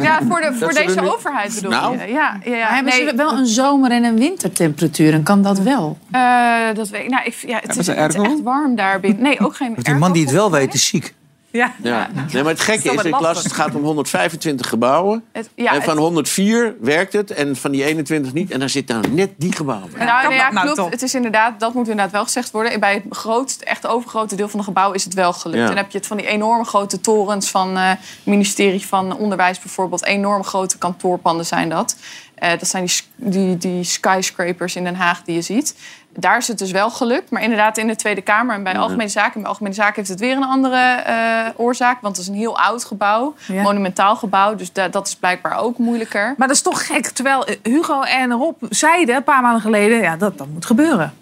[0.00, 1.98] Ja, voor, de, voor deze nu- overheid bedoel Nou.
[1.98, 2.06] je?
[2.12, 2.58] Ja, ja, ja.
[2.64, 5.12] Maar hebben Nee, ze wel een zomer- en een wintertemperatuur?
[5.12, 5.98] En kan dat wel?
[6.10, 7.10] eh, dat weet ik.
[7.10, 9.22] Nou, ik, ja, het, is, het is echt warm daar binnen.
[9.22, 11.14] Nee, ook geen Want die man die het wel weet is ziek.
[11.54, 11.72] Ja.
[11.82, 12.08] Ja.
[12.32, 15.24] Nee, maar het gekke is, is ik las, het gaat om 125 gebouwen.
[15.32, 18.50] Het- ja, en van het- 104 werkt het en van die 21 niet.
[18.50, 19.90] En dan zit daar net die gebouwen.
[19.96, 20.04] bij.
[20.06, 20.92] Nou, nee, ja, dat nou klopt.
[20.92, 22.80] Het is inderdaad, dat moet inderdaad wel gezegd worden.
[22.80, 25.56] Bij het grootste, echt overgrote deel van het gebouw is het wel gelukt.
[25.58, 25.62] Ja.
[25.68, 29.16] En dan heb je het van die enorme grote torens van eh, het ministerie van
[29.16, 30.04] Onderwijs bijvoorbeeld.
[30.04, 31.96] Enorm grote kantoorpanden zijn dat.
[32.34, 32.84] Eh, dat zijn
[33.16, 35.74] die, die, die skyscrapers in Den Haag die je ziet.
[36.16, 37.30] Daar is het dus wel gelukt.
[37.30, 39.34] Maar inderdaad in de Tweede Kamer en bij Algemene Zaken.
[39.34, 41.14] En bij Algemene Zaken heeft het weer een andere eh,
[41.56, 42.00] oorzaak.
[42.00, 43.34] Want het is een heel oud gebouw.
[43.46, 43.62] Ja.
[43.62, 44.54] Monumentaal gebouw.
[44.54, 46.34] Dus da- dat is blijkbaar ook moeilijker.
[46.36, 47.06] Maar dat is toch gek.
[47.06, 49.98] Terwijl eh, Hugo en Rob zeiden een paar maanden geleden...
[50.00, 51.14] ja, dat, dat moet gebeuren.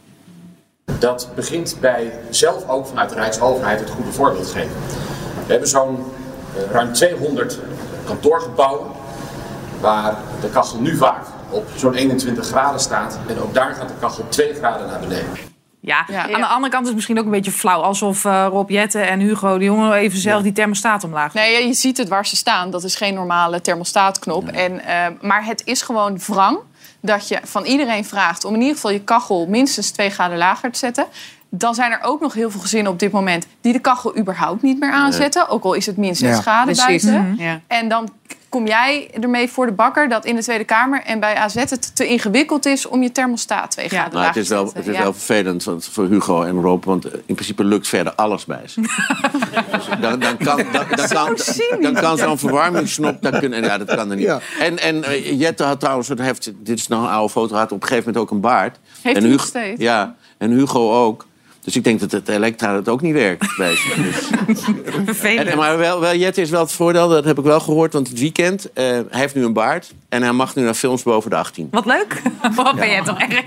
[0.99, 4.77] Dat begint bij zelf ook vanuit de Rijksoverheid het goede voorbeeld geven.
[5.47, 6.05] We hebben zo'n
[6.57, 7.59] eh, ruim 200
[8.07, 8.87] kantoorgebouwen
[9.81, 13.19] waar de kachel nu vaak op zo'n 21 graden staat.
[13.29, 15.51] En ook daar gaat de kachel 2 graden naar beneden.
[15.85, 17.81] Ja, aan de andere kant is het misschien ook een beetje flauw.
[17.81, 21.35] Alsof eh, Rob Jette en Hugo de jongen even zelf die thermostaat omlaag.
[21.35, 22.71] Nee, je ziet het waar ze staan.
[22.71, 24.49] Dat is geen normale thermostaatknop.
[24.49, 26.59] En, eh, maar het is gewoon wrang
[27.01, 28.45] dat je van iedereen vraagt...
[28.45, 31.07] om in ieder geval je kachel minstens twee graden lager te zetten.
[31.49, 33.47] Dan zijn er ook nog heel veel gezinnen op dit moment...
[33.61, 35.49] die de kachel überhaupt niet meer aanzetten.
[35.49, 37.05] Ook al is het min 6 Ja, graden precies.
[37.05, 37.31] buiten.
[37.33, 37.43] Mhm.
[37.43, 37.61] Ja.
[37.67, 38.09] En dan
[38.53, 40.09] kom jij ermee voor de bakker...
[40.09, 42.87] dat in de Tweede Kamer en bij AZ het te ingewikkeld is...
[42.87, 45.03] om je thermostaat twee graden Maar het lager is wel, het is Ja.
[45.03, 46.85] wel vervelend want voor Hugo en Rob.
[46.85, 48.81] Want in principe lukt verder alles bij ze.
[48.81, 51.37] Dus dan, dan kan, dan, dan kan,
[51.81, 53.23] dan kan zo'n verwarmingssnop...
[53.23, 54.27] Dat kunnen, ja, dat kan er niet.
[54.27, 54.41] Ja.
[54.61, 56.09] En, en eh, Jette had trouwens...
[56.09, 57.55] het Heeft, dit is nog een oude foto.
[57.55, 58.79] Had op een gegeven moment ook een baard.
[59.03, 59.81] Heeft en hij Hugo- nog steeds?
[59.81, 61.27] Ja, en Hugo ook.
[61.65, 63.95] Dus ik denk dat het Elektra het ook niet werkt bij ze.
[64.47, 64.61] Dus.
[65.05, 65.49] Vervelend.
[65.49, 67.93] En, maar wel, wel, Jette is wel het voordeel, dat heb ik wel gehoord.
[67.93, 69.93] Want het weekend, eh, hij heeft nu een baard.
[70.09, 71.69] En hij mag nu naar films boven de 18.
[71.71, 72.23] Wat leuk.
[72.55, 73.45] Wat ben jij toch erg.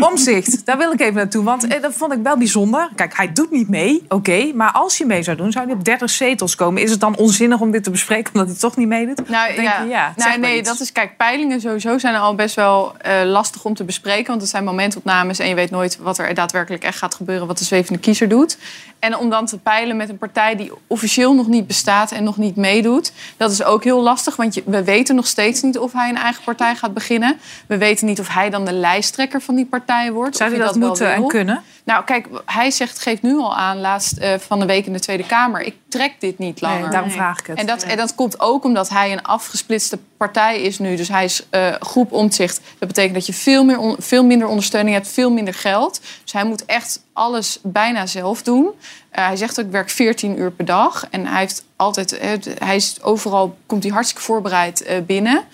[0.10, 1.44] Omzicht, daar wil ik even naartoe.
[1.44, 2.88] Want eh, dat vond ik wel bijzonder.
[2.94, 4.52] Kijk, hij doet niet mee, oké.
[4.54, 6.82] maar als je mee zou doen, zou hij op 30 zetels komen.
[6.82, 9.28] Is het dan onzinnig om dit te bespreken, omdat hij toch niet meedoet?
[9.28, 10.68] Nou Denk ja, je, ja, nou, nee, iets.
[10.68, 14.40] dat is kijk, peilingen sowieso zijn al best wel eh, lastig om te bespreken, want
[14.40, 17.64] het zijn momentopnames en je weet nooit wat er daadwerkelijk echt gaat gebeuren, wat de
[17.64, 18.56] zwevende kiezer doet.
[18.98, 22.36] En om dan te peilen met een partij die officieel nog niet bestaat en nog
[22.36, 25.92] niet meedoet, dat is ook heel lastig, want je- we weten nog steeds niet of
[25.92, 27.36] hij een eigen partij gaat beginnen.
[27.66, 30.36] We weten niet of hij dan de lijsttrekker van die partij wordt.
[30.36, 31.62] Zou hij dat moeten en kunnen?
[31.84, 35.00] Nou, kijk, hij zegt, geeft nu al aan, laatst eh, van de week in de
[35.00, 36.80] Tweede Kamer, ik trek dit niet langer.
[36.80, 37.58] Nee, daarom vraag ik het.
[37.58, 40.96] En dat, en dat komt ook omdat hij een afgesplitste partij is nu.
[40.96, 42.60] Dus hij is eh, groep omzicht.
[42.78, 46.00] Dat betekent dat je veel, meer on- veel minder ondersteuning hebt, veel minder geld.
[46.22, 48.70] Dus hij moet echt alles bijna zelf doen.
[49.10, 51.06] Eh, hij zegt ook, ik werk 14 uur per dag.
[51.10, 55.44] En hij heeft altijd, eh, hij is overal, komt hij hartstikke voorbereid binnen.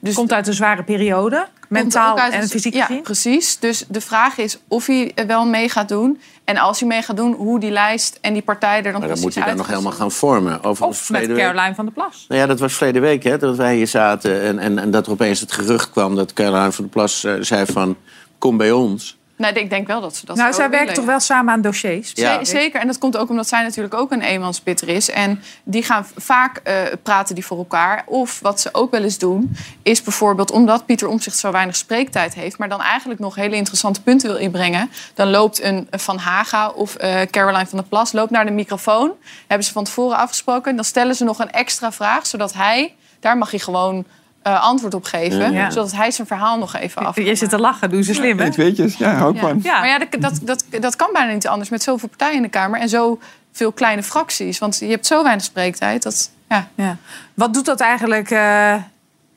[0.00, 3.02] Dus Komt uit een zware periode, mentaal en fysiek Ja, gezien.
[3.02, 3.58] precies.
[3.58, 6.20] Dus de vraag is of hij wel mee gaat doen.
[6.44, 9.00] En als hij mee gaat doen, hoe die lijst en die partij er dan Maar
[9.00, 10.62] dan precies moet hij dan nog helemaal gaan vormen.
[10.62, 12.24] Overigens, Of met week- Caroline van der Plas.
[12.28, 14.42] Nou ja, dat was verleden week, hè, dat wij hier zaten.
[14.42, 17.34] En, en, en dat er opeens het gerucht kwam dat Caroline van der Plas eh,
[17.40, 17.96] zei van...
[18.38, 19.18] kom bij ons.
[19.40, 22.12] Nee, ik denk wel dat ze dat nou, zij werken toch wel samen aan dossiers?
[22.14, 25.10] Ze- Zeker, en dat komt ook omdat zij natuurlijk ook een eenmansbitter is.
[25.10, 28.02] En die gaan vaak eh, praten die voor elkaar.
[28.06, 32.34] Of wat ze ook wel eens doen, is bijvoorbeeld omdat Pieter Omtzigt zo weinig spreektijd
[32.34, 36.68] heeft, maar dan eigenlijk nog hele interessante punten wil inbrengen, dan loopt een Van Haga
[36.68, 39.12] of eh, Caroline van der Plas loopt naar de microfoon.
[39.46, 40.74] Hebben ze van tevoren afgesproken.
[40.76, 44.04] Dan stellen ze nog een extra vraag, zodat hij, daar mag hij gewoon
[44.42, 45.70] eh, antwoord op geven, Ja.
[45.70, 47.16] zodat hij zijn verhaal nog even af.
[47.16, 48.44] Je zit te lachen, doen ze slim, hè?
[48.44, 49.78] Weet weetjes, ja, hou ik Ja.
[49.78, 52.48] Maar ja, dat, dat, dat, dat kan bijna niet anders met zoveel partijen in de
[52.48, 54.58] Kamer en zoveel kleine fracties.
[54.58, 56.02] Want je hebt zo weinig spreektijd.
[56.02, 56.68] Dat, ja.
[56.74, 56.96] Ja.
[57.34, 58.74] Wat doet dat eigenlijk eh,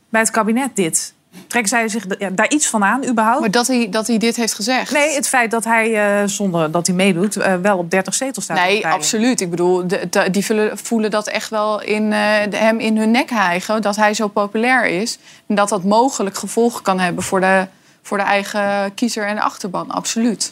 [0.10, 1.14] bij het kabinet, dit?
[1.48, 3.40] Trekken zij zich ja, daar iets van aan, überhaupt?
[3.40, 4.92] Maar dat hij, dat hij dit heeft gezegd?
[4.92, 8.44] Nee, het feit dat hij, eh, zonder dat hij meedoet, eh, wel op 30 zetels
[8.44, 8.58] staat.
[8.58, 9.42] Nee, absoluut.
[9.42, 12.98] Ik bedoel, de, de- die voelen, voelen dat echt wel in, eh, de, hem in
[12.98, 13.82] hun nek hijgen.
[13.82, 15.18] Dat hij zo populair is.
[15.48, 17.66] En dat dat mogelijk gevolgen kan hebben voor de,
[18.02, 19.92] voor de eigen kiezer en de achterban.
[19.92, 20.52] Absoluut.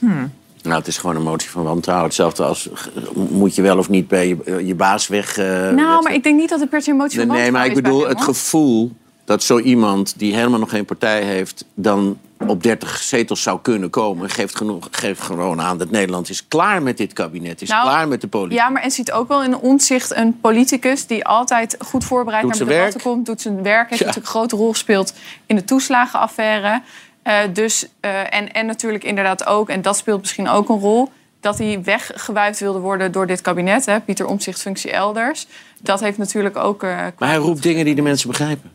[0.61, 2.05] Nou, het is gewoon een motie van wantrouwen.
[2.07, 2.69] Hetzelfde als
[3.13, 5.37] moet je wel of niet bij je, je baas weg...
[5.37, 7.65] nou, maar ik denk niet dat het per se een motie Nee, van nee, maar
[7.65, 8.91] ik wantrouwen is bedoel hem, het gevoel
[9.25, 11.65] dat zo iemand die helemaal nog geen partij heeft...
[11.73, 14.29] dan op 30 zetels zou kunnen komen...
[14.29, 17.61] geeft, genoeg, geeft gewoon aan dat Nederland is klaar met dit kabinet.
[17.61, 18.57] Is Nou, klaar met de politiek.
[18.57, 22.51] Ja, maar en ziet ook wel in omzicht een politicus die altijd goed voorbereid Doet
[22.59, 24.05] naar de debatten komt, doet zijn werk, heeft Ja.
[24.07, 25.13] natuurlijk een grote rol gespeeld
[25.45, 26.81] in de toeslagenaffaire.
[27.23, 31.11] Eh, dus, eh, en, en natuurlijk inderdaad ook, en dat speelt misschien ook een rol,
[31.39, 33.85] dat hij weggewuifd wilde worden door dit kabinet.
[33.85, 35.47] Hè, Pieter Omtzigt functie elders.
[35.81, 36.83] Dat heeft natuurlijk ook...
[36.83, 38.71] eh, Maar hij roept dingen die de mensen begrijpen.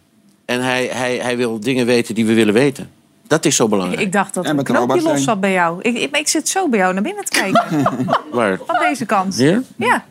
[0.47, 2.91] En hij, hij, hij wil dingen weten die we willen weten.
[3.29, 4.01] Dat is zo belangrijk.
[4.01, 5.79] Ik dacht dat En een knoopje los zat bij jou.
[5.83, 7.83] Ik, ik, maar ik zit zo bij jou naar binnen te kijken.
[8.33, 8.59] Waar?
[8.67, 9.37] Van deze kant.
[9.37, 9.63] Hier?
[9.77, 10.05] Ja.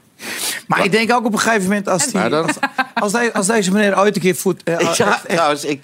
[0.67, 2.55] Maar ik denk ook op een gegeven moment, als, die, dan- als,
[2.93, 4.63] als, de- als deze meneer ooit een keer voet...
[4.63, 5.65] eh, Ik zag echt- trouwens...
[5.65, 5.79] Ik,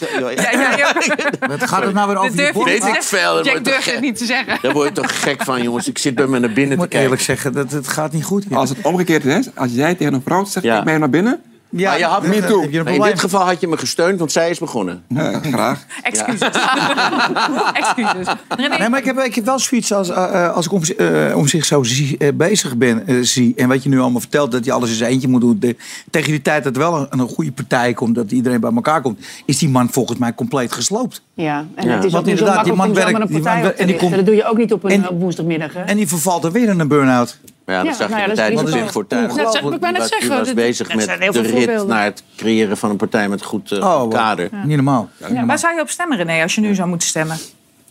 [1.47, 3.39] Wat gaat het nou weer over Weet ik veel.
[3.39, 4.57] ik gek- het niet te zeggen.
[4.61, 5.87] Daar word je toch gek van, jongens.
[5.87, 7.01] Ik zit bij me naar binnen Ik te moet kijken.
[7.01, 8.43] eerlijk zeggen, dat, het gaat niet goed.
[8.49, 8.57] hier.
[8.57, 10.77] Als het omgekeerd is, als jij tegen een vrouw zegt, Ja.
[10.79, 11.41] ik ben naar binnen.
[11.73, 12.71] Ja, maar je had me heb toe.
[12.71, 15.03] je In dit geval had je me gesteund, want zij is begonnen.
[15.07, 15.85] Nee, graag.
[16.03, 16.49] Excuses.
[17.81, 18.35] Excuses.
[18.79, 21.37] Nee, maar ik heb, ik heb wel zoiets als, eh, eh, als ik om, eh,
[21.37, 23.53] om zich zo zie- bezig ben, zie.
[23.55, 25.59] En wat je nu allemaal vertelt, dat je alles in zijn eentje moet doen.
[25.59, 25.75] De,
[26.09, 29.01] tegen die tijd dat er wel een, een goede partij komt, dat iedereen bij elkaar
[29.01, 31.21] komt, is die man volgens mij compleet gesloopt.
[31.33, 31.95] Ja, en Ja.
[31.95, 33.61] het is Want ook niet zo inderdaad, die makkelijk man om zomaar een die partij
[33.61, 35.73] man op te en die komt- Dat doe je ook niet op een en- woensdagmiddag.
[35.73, 35.81] Hè?
[35.81, 37.37] En die vervalt er weer in een burn-out.
[37.65, 38.71] Maar ja, dat Ja, zag je nou ja, de tijd van.
[38.79, 39.23] Pim Fortuyn.
[39.23, 39.53] Ik Die was-
[40.09, 43.41] zeggen, was bezig er met de veel rit naar het creëren van een partij met
[43.43, 44.49] goed eh, Oh, kader.
[44.65, 45.09] niet normaal.
[45.33, 47.37] ja, waar zou je op stemmen, René, als je nu zou moeten stemmen?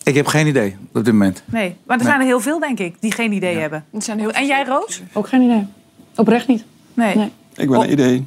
[0.02, 1.42] Ik heb geen idee op dit moment.
[1.44, 3.84] Nee, maar er zijn er heel veel, denk ik, die geen idee hebben.
[3.98, 5.02] Zijn heel En jij, Roos?
[5.12, 5.66] Ook geen idee.
[6.16, 6.64] Oprecht niet.
[6.94, 7.16] Nee.
[7.16, 7.30] Nee.
[7.56, 8.26] Ik wil een idee.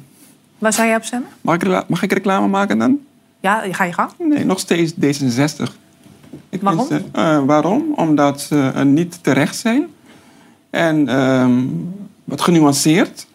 [0.58, 1.28] Waar zou jij op stemmen?
[1.40, 2.98] Mag ik, mag ik reclame maken dan?
[3.40, 4.10] Ja, ga je gang.
[4.18, 5.72] Nee, nog steeds D66.
[6.50, 6.86] Ik Waarom?
[6.86, 7.92] vind ze- eh, waarom?
[7.96, 9.86] Omdat ze eh, niet terecht zijn.
[10.74, 11.52] En ehm,
[12.24, 13.26] wat genuanceerd.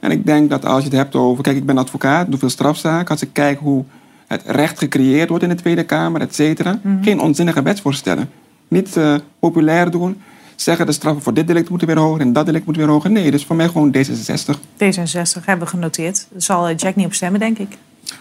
[0.00, 1.42] En ik denk dat als je het hebt over...
[1.42, 3.08] Kijk, ik ben advocaat, doe veel strafzaken.
[3.08, 3.84] Als ik kijk hoe
[4.26, 6.78] het recht gecreëerd wordt in de Tweede Kamer, et cetera.
[6.82, 7.02] Mhm.
[7.02, 8.30] Geen onzinnige wetsvoorstellen.
[8.68, 10.20] Niet eh, populair doen.
[10.56, 13.10] Zeggen de straffen voor dit delict moeten weer hoger en dat delict moet weer hoger.
[13.10, 14.58] Nee, dus voor mij gewoon D66.
[14.58, 16.26] D66 hebben we genoteerd.
[16.30, 17.76] Daar zal eh, Jack niet op stemmen, denk ik.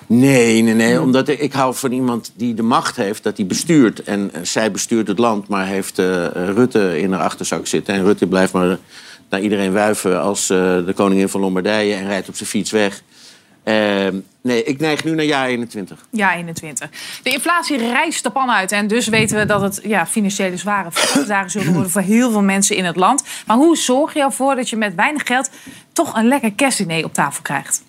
[0.07, 1.01] Nee, nee, nee.
[1.01, 4.03] Omdat ik, hou van iemand die de macht heeft, dat hij bestuurt.
[4.03, 7.93] En eh, zij bestuurt het land, maar heeft eh, Rutte in haar achterzak zitten.
[7.93, 8.77] En Rutte blijft maar
[9.29, 13.01] naar iedereen wuiven als eh, de koningin van Lombardije en rijdt op zijn fiets weg.
[13.67, 16.05] Ehm, nee, ik neig nu naar jaar 21.
[16.09, 16.89] Ja, 21.
[17.23, 18.71] De inflatie rijst de pan uit.
[18.71, 20.89] En dus weten we dat het ja, financiële zware
[21.27, 23.23] dagen zullen worden voor heel veel mensen in het land.
[23.45, 25.49] Maar hoe zorg je ervoor dat je met weinig geld
[25.93, 27.83] toch een lekker kerstdiner op tafel krijgt?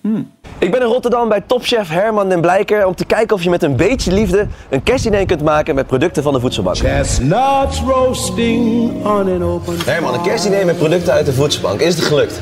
[0.59, 3.63] Ik ben in Rotterdam bij topchef Herman den Blijker om te kijken of je met
[3.63, 6.77] een beetje liefde een kerstdiner kunt maken met producten van de voedselbank.
[6.77, 11.81] Chestnuts roasting on an open Herman, een kerstdiner met producten uit de voedselbank.
[11.81, 12.41] Is het gelukt?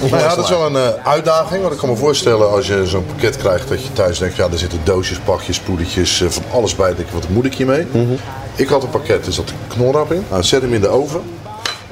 [0.00, 1.60] Nou ja, dat is wel een eh, uitdaging.
[1.60, 4.48] Want ik kan me voorstellen als je zo'n pakket krijgt dat je thuis denkt, ja,
[4.50, 6.94] er zitten doosjes, pakjes, poedertjes, eh, van alles bij.
[6.94, 7.86] Denk je, wat moet ik hiermee?
[8.54, 10.24] Ik had een pakket, er zat knorrap in.
[10.30, 11.20] Nou, zet hem in de oven.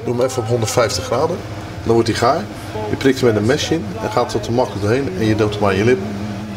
[0.04, 1.36] Doe hem even op 150 graden.
[1.84, 2.44] Dan wordt hij gaar.
[2.90, 5.12] Je prikt hem met een mesje in en gaat er makkelijk doorheen.
[5.18, 5.98] En je doet hem aan je lip,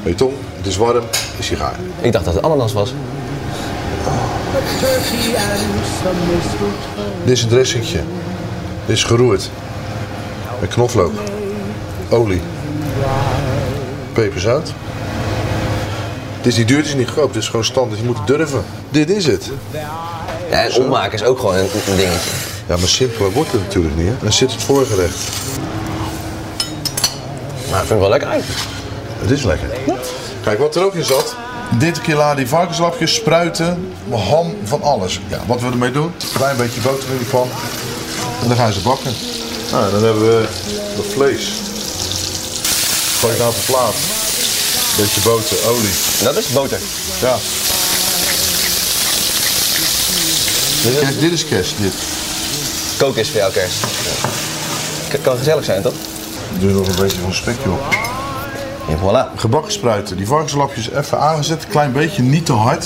[0.03, 0.33] aan je tong.
[0.57, 1.03] Het is warm,
[1.37, 1.79] is hij gaar.
[2.01, 2.93] Ik dacht dat het ananas was.
[7.23, 7.99] Dit is een dressingje.
[8.85, 9.49] Dit is geroerd.
[10.59, 11.11] Met knoflook.
[12.11, 12.41] Olie.
[14.13, 14.73] Peperzout.
[16.37, 17.27] Het is niet duur, het is niet groot.
[17.27, 17.99] Het is gewoon standaard.
[17.99, 18.63] Je moet het durven.
[18.89, 19.49] Dit is het.
[20.49, 22.29] Ja, en opmaken is ook gewoon een, een dingetje.
[22.67, 24.07] Ja, maar simpeler wordt het natuurlijk niet.
[24.07, 24.13] Hè?
[24.21, 25.17] Dan zit het voorgerecht.
[27.69, 28.43] Maar dat vind ik wel lekker uit.
[29.19, 29.67] Het is lekker.
[30.43, 31.35] Kijk, wat er ook in zat.
[31.79, 35.19] Dit keer laden die varkenslapjes, spruiten, ham, van alles.
[35.27, 37.47] Ja, wat we ermee doen, een klein beetje boter in de pan.
[38.41, 39.11] En dan gaan ze bakken.
[39.71, 40.45] Nou, en dan hebben we
[40.95, 41.70] dat vlees.
[43.21, 43.93] Gooi ik nou op de plaat.
[44.97, 45.93] Beetje boter, olie.
[46.23, 46.79] Dat is boter?
[47.21, 47.37] Ja.
[50.99, 51.93] Kerst, dit is kerst, dit.
[52.97, 53.75] Koken is voor jou kerst.
[55.09, 55.93] K- Kan gezellig zijn, toch?
[56.59, 57.81] Doe er nog een beetje van spekje op.
[58.89, 59.39] En voilà.
[59.39, 60.17] Gebakken spruiten.
[60.17, 62.85] Die varkenslapjes even aangezet, klein beetje, niet te hard.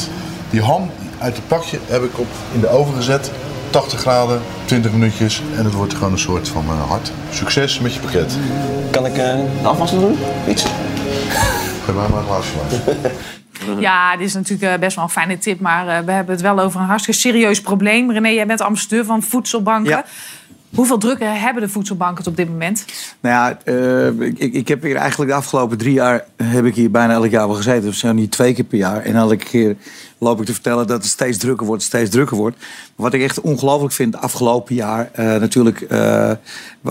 [0.50, 3.32] Die ham uit het pakje heb ik op in de oven gezet.
[3.76, 5.42] 80 graden, 20 minuutjes.
[5.58, 7.12] En het wordt gewoon een soort van eh, hart.
[7.32, 8.38] Succes met je pakket.
[8.92, 10.18] Kan ik eh, de afwas doen?
[10.48, 10.64] Iets?
[11.86, 12.52] Geef mij maar een glaasje.
[13.80, 15.60] Ja, dit is natuurlijk eh, best wel een fijne tip.
[15.60, 18.12] Maar eh, we hebben het wel over een hartstikke serieus probleem.
[18.12, 19.92] René, jij bent ambassadeur van voedselbanken.
[19.92, 20.06] Ja.
[20.76, 22.86] Hoeveel drukken hebben de voedselbanken het op dit moment?
[23.20, 26.92] Nou ja, eh, ik, ik heb hier eigenlijk de afgelopen drie jaar heb ik hier
[26.92, 27.84] bijna elk jaar wel gezeten.
[27.84, 29.02] Dus zijn niet twee keer per jaar.
[29.02, 29.76] En elke keer
[30.18, 32.58] loop ik te vertellen dat het steeds drukker wordt, steeds drukker wordt.
[32.96, 36.32] Wat ik echt ongelooflijk vind, de afgelopen jaar eh, natuurlijk eh,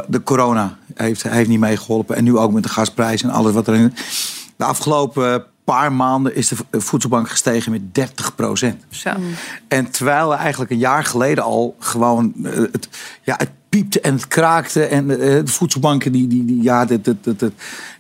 [0.07, 2.17] de corona heeft, heeft niet meegeholpen.
[2.17, 3.95] En nu ook met de gasprijs en alles wat erin.
[4.57, 8.85] De afgelopen paar maanden is de vo- voedselbank gestegen met 30 procent.
[8.91, 9.11] Zo.
[9.69, 12.89] En terwijl we eigenlijk een jaar geleden al gewoon het,
[13.23, 14.85] ja, het piepte en het kraakte.
[14.85, 17.53] En eh, de voedselbanken die, die, die ja, het, het, het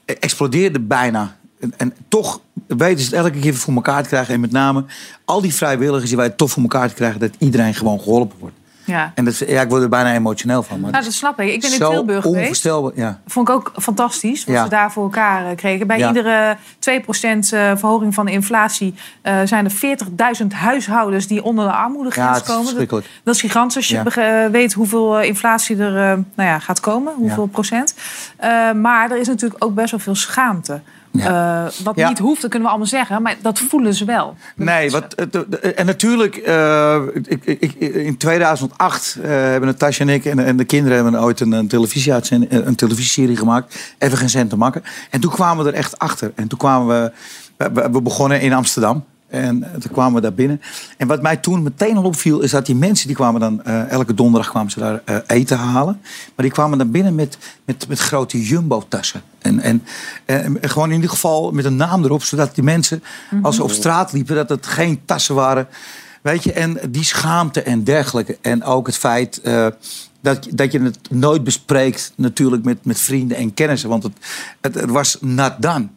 [0.04, 1.36] explodeerde bijna.
[1.60, 4.34] En, en toch weten ze het elke keer voor elkaar te krijgen.
[4.34, 4.84] En met name
[5.24, 7.20] al die vrijwilligers die wij toch voor elkaar te krijgen.
[7.20, 8.56] Dat iedereen gewoon geholpen wordt.
[8.84, 9.12] Ja.
[9.14, 10.80] En dat, ja, ik word er bijna emotioneel van.
[10.80, 11.52] Maar Nou, dat snap ik.
[11.52, 12.64] Ik ben in Tilburg geweest.
[12.94, 13.20] Ja.
[13.26, 14.62] Vond ik ook fantastisch wat Ja.
[14.64, 15.86] ze daar voor elkaar eh, kregen.
[15.86, 16.06] Bij Ja.
[16.08, 19.70] iedere 2% eh, verhoging van de inflatie eh, zijn er
[20.40, 22.74] 40.000 huishoudens die onder de armoedegrens komen.
[22.88, 25.92] Dat, dat is gigantisch als je weet hoeveel inflatie er
[26.34, 27.94] nou ja, gaat komen, hoeveel procent.
[28.74, 30.80] Maar er is natuurlijk ook best wel veel schaamte.
[31.18, 32.08] Eh, wat Ja.
[32.08, 34.36] niet hoeft, dat kunnen we allemaal zeggen, maar dat voelen ze wel.
[34.56, 35.14] Nee, wat,
[35.76, 40.64] en natuurlijk, eh, ik, ik, in 2008 eh, hebben Natasja en ik en, en de
[40.64, 43.94] kinderen hebben ooit een, een, televisieuitzending- een televisieserie gemaakt.
[43.98, 44.82] Even geen cent te makken.
[45.10, 46.32] En toen kwamen we er echt achter.
[46.34, 47.12] En toen kwamen
[47.56, 49.04] we, we, we begonnen in Amsterdam.
[49.34, 50.60] En eh, toen kwamen we daar binnen.
[50.96, 53.90] En wat mij toen meteen al opviel, is dat die mensen die kwamen dan eh,
[53.90, 56.00] elke donderdag kwamen ze daar eh, eten halen.
[56.02, 59.22] Maar die kwamen dan binnen met, met, met grote jumbo-tassen.
[59.38, 59.82] En, en,
[60.24, 63.02] en gewoon in ieder geval met een naam erop, zodat die mensen,
[63.42, 65.68] als ze op straat liepen, dat het geen tassen waren.
[66.22, 68.38] Weet je, en die schaamte en dergelijke.
[68.40, 69.40] En ook het feit
[70.24, 73.88] dat, dat je het nooit bespreekt, natuurlijk met, met vrienden en kennissen.
[73.88, 74.12] Want het,
[74.60, 75.88] het, was not done.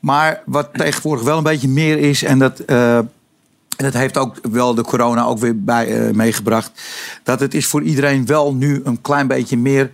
[0.00, 2.60] Maar wat tegenwoordig wel een beetje meer is, en dat.
[2.60, 3.10] en
[3.76, 6.70] dat heeft ook wel de corona ook weer bij, eh, meegebracht.
[7.22, 9.90] Dat het is voor iedereen wel nu een klein beetje meer.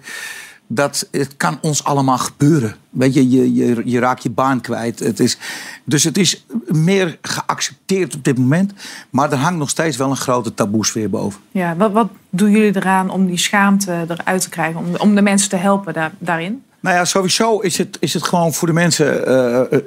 [0.70, 2.76] Dat het kan ons allemaal gebeuren.
[2.90, 4.98] Weet je, je, je, je raakt je baan kwijt.
[4.98, 5.38] Het is,
[5.84, 8.72] dus het is meer geaccepteerd op dit moment.
[9.10, 11.40] Maar er hangt nog steeds wel een grote taboesfeer boven.
[11.50, 14.80] Ja, wat, wat doen jullie eraan om die schaamte eruit te krijgen?
[14.80, 16.62] Om, om de mensen te helpen daar, daarin?
[16.80, 19.26] Nou ja, sowieso is het, is het gewoon voor de mensen.
[19.26, 19.80] eh, eh,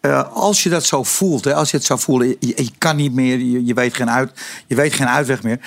[0.00, 2.96] eh, als je dat zo voelt, hè, als je het zo voelt, je, je kan
[2.96, 4.30] niet meer, je, je, weet geen uit,
[4.66, 5.60] je weet geen uitweg meer.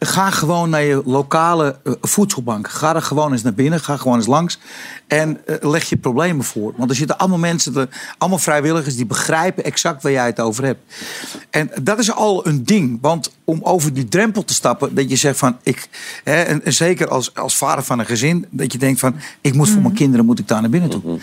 [0.00, 2.68] Ga gewoon naar je lokale eh, voedselbank.
[2.68, 3.80] Ga er gewoon eens naar binnen.
[3.80, 4.58] Ga gewoon eens langs.
[5.06, 6.72] En eh, leg je problemen voor.
[6.76, 8.96] Want er zitten allemaal mensen, allemaal vrijwilligers...
[8.96, 10.94] die begrijpen exact waar jij het over hebt.
[11.50, 12.98] En dat is al een ding.
[13.00, 14.94] Want om over die drempel te stappen...
[14.94, 15.56] dat je zegt van...
[15.62, 15.88] Ik,
[16.24, 18.46] hè, en, en zeker als, als vader van een gezin...
[18.50, 19.14] dat je denkt van...
[19.40, 21.18] ik moet voor mijn kinderen moet ik daar naar binnen toe.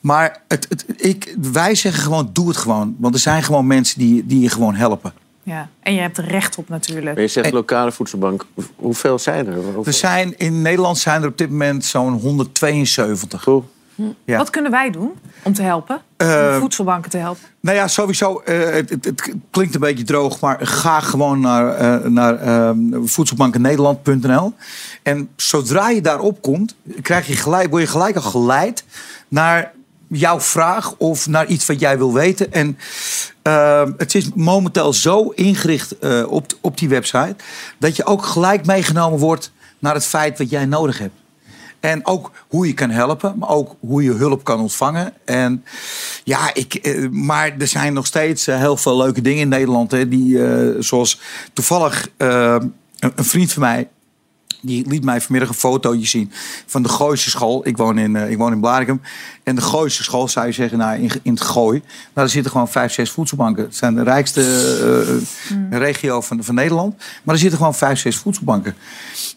[0.00, 2.96] Maar het, het, ik, wij zeggen gewoon, doe het gewoon.
[2.98, 5.12] Want er zijn gewoon mensen die, die je gewoon helpen.
[5.46, 5.68] Ja.
[5.80, 7.14] En je hebt er recht op natuurlijk.
[7.14, 8.46] Maar je zegt lokale voedselbank.
[8.54, 9.54] Hoe- Hoeveel zijn er?
[9.54, 13.46] Hoeveel- Er zijn, in Nederland zijn er op dit moment zo'n 172.
[14.24, 14.36] Ja.
[14.36, 15.96] Wat kunnen wij doen om te helpen?
[16.18, 17.42] Om Eh, voedselbanken te helpen?
[17.60, 18.38] Nou ja, sowieso.
[18.44, 22.78] eh, het, het, het klinkt een beetje droog, maar ga gewoon naar, eh, naar ehm,
[23.04, 24.52] voedselbankennederland.nl.
[25.02, 28.84] En zodra je daarop komt, krijg je gelijk, word je gelijk al geleid
[29.28, 29.72] naar
[30.08, 32.52] jouw vraag of naar iets wat jij wil weten.
[32.52, 32.78] En
[33.42, 37.36] ehm, het is momenteel zo ingericht eh, op, op die website
[37.78, 41.14] dat je ook gelijk meegenomen wordt naar het feit wat jij nodig hebt.
[41.80, 45.12] En ook hoe je kan helpen, maar ook hoe je hulp kan ontvangen.
[45.24, 45.64] En
[46.24, 49.90] ja, ik, eh, maar er zijn nog steeds eh, heel veel leuke dingen in Nederland.
[49.90, 50.38] Hè, die,
[50.82, 51.20] zoals
[51.52, 52.56] toevallig eh,
[52.98, 53.88] een, een vriend van mij.
[54.66, 56.32] Die liet mij vanmiddag een fotootje zien
[56.66, 57.66] van de Gooise school.
[57.66, 59.00] Ik woon in, eh, ik woon in Blarikum.
[59.42, 61.78] En de Gooise school zou je zeggen, nou, in, in het Gooi.
[61.78, 63.64] Nou, daar zitten gewoon vijf, zes voedselbanken.
[63.64, 64.42] Het zijn de rijkste
[65.70, 66.94] eh, regio van, van Nederland.
[67.22, 68.74] Maar er zitten gewoon vijf, zes voedselbanken.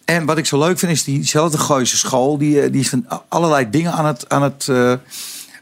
[0.05, 2.37] En wat ik zo leuk vind, is diezelfde Gooise school.
[2.37, 4.93] Die, eh, die is van allerlei dingen aan het, aan het, eh,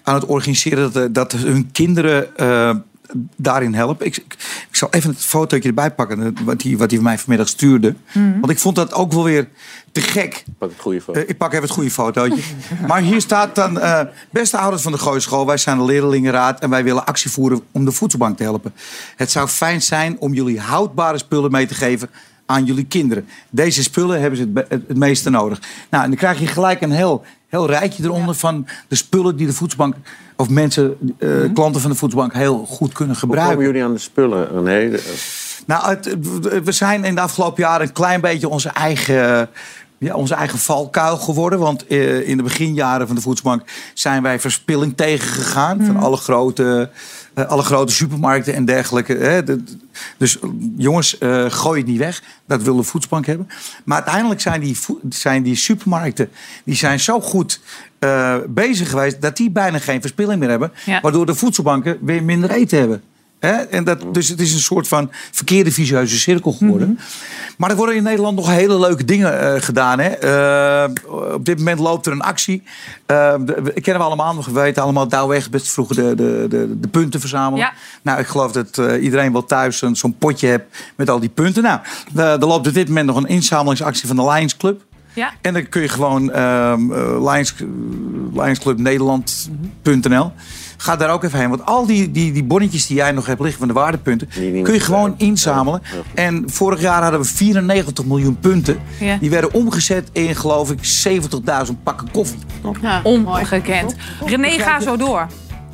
[0.07, 0.93] aan het organiseren.
[0.93, 2.75] Dat, eh, dat hun kinderen eh,
[3.35, 4.05] daarin helpen.
[4.05, 4.33] Ik, ik,
[4.69, 6.21] ik zal even het fotootje erbij pakken.
[6.23, 7.95] eh, Wat hij wat hij mij vanmiddag stuurde.
[8.13, 8.39] Mhm.
[8.39, 9.47] Want ik vond dat ook wel weer
[9.91, 10.43] te gek.
[10.57, 11.19] Pak het goede foto.
[11.19, 12.41] Eh, ik pak even het goede fotootje.
[12.87, 13.79] maar hier staat dan...
[13.79, 16.59] eh, beste ouders van de Gooischool, wij zijn de leerlingenraad...
[16.59, 18.73] en wij willen actie voeren om de voedselbank te helpen.
[19.15, 22.09] Het zou fijn zijn om jullie houdbare spullen mee te geven
[22.45, 23.27] aan jullie kinderen.
[23.49, 25.61] Deze spullen hebben ze het, het meeste nodig.
[25.89, 28.35] Nou, en dan krijg je gelijk een heel, heel rijtje eronder...
[28.35, 29.95] van de spullen die de voedselbank...
[30.37, 32.33] of mensen, eh, klanten van de voedselbank...
[32.33, 33.55] heel goed kunnen Hoe gebruiken.
[33.55, 34.89] komen jullie aan de spullen, René?
[34.89, 35.15] De-
[35.65, 36.17] Nou, het,
[36.63, 39.49] we zijn in de afgelopen jaren een klein beetje onze eigen,
[39.97, 41.59] ja, onze eigen valkuil geworden.
[41.59, 43.61] Want eh, in de beginjaren van de voedselbank
[43.93, 45.85] zijn wij verspilling tegengegaan.
[45.85, 46.89] Van alle grote,
[47.45, 49.13] alle grote supermarkten en dergelijke.
[49.13, 49.43] Hè.
[49.43, 49.63] De-
[50.17, 52.23] dus eh, jongens, eh, gooi het niet weg.
[52.47, 53.47] Dat wil de voedselbank hebben.
[53.83, 54.77] Maar uiteindelijk zijn die,
[55.09, 56.29] zijn die supermarkten
[56.63, 57.59] die zijn zo goed
[57.99, 59.21] eh, bezig geweest...
[59.21, 60.71] dat die bijna geen verspilling meer hebben.
[60.85, 61.01] Ja.
[61.01, 63.03] Waardoor de voedselbanken weer minder eten hebben.
[63.39, 63.51] Hè?
[63.51, 66.99] En dat, dus het is een soort van verkeerde vicieuze cirkel geworden.
[67.57, 69.99] Maar er worden in Nederland nog hele leuke dingen eh, gedaan.
[69.99, 70.07] Hè?
[70.09, 70.89] Eh,
[71.33, 72.63] op dit moment loopt er een actie.
[73.05, 74.45] Eh, de- we kennen we allemaal nog.
[74.45, 77.59] We weten allemaal Douwweg best vroeger de, de, de, de punten verzamelen.
[77.59, 77.73] Ja.
[78.01, 81.63] Nou, ik geloof dat eh, iedereen wel thuis zo'n potje hebt met al die punten.
[81.63, 81.79] Nou,
[82.15, 84.81] er loopt op dit moment nog een inzamelingsactie van de Lions Club.
[85.13, 85.31] Ja.
[85.41, 87.53] En dan kun je gewoon ehm eh, Lions,
[88.33, 90.31] lionsclubnederland.nl.
[90.77, 91.49] Ga daar ook even heen.
[91.49, 94.29] Want al die, die, die bonnetjes die jij nog hebt liggen van de waardepunten...
[94.63, 95.81] kun je gewoon inzamelen.
[96.15, 98.79] En vorig jaar hadden we 94 miljoen punten.
[98.99, 99.17] Ja.
[99.17, 100.79] Die werden omgezet in, geloof ik,
[101.67, 102.39] 70.000 pakken koffie.
[103.03, 103.95] Ongekend.
[104.25, 105.27] René, ga zo door.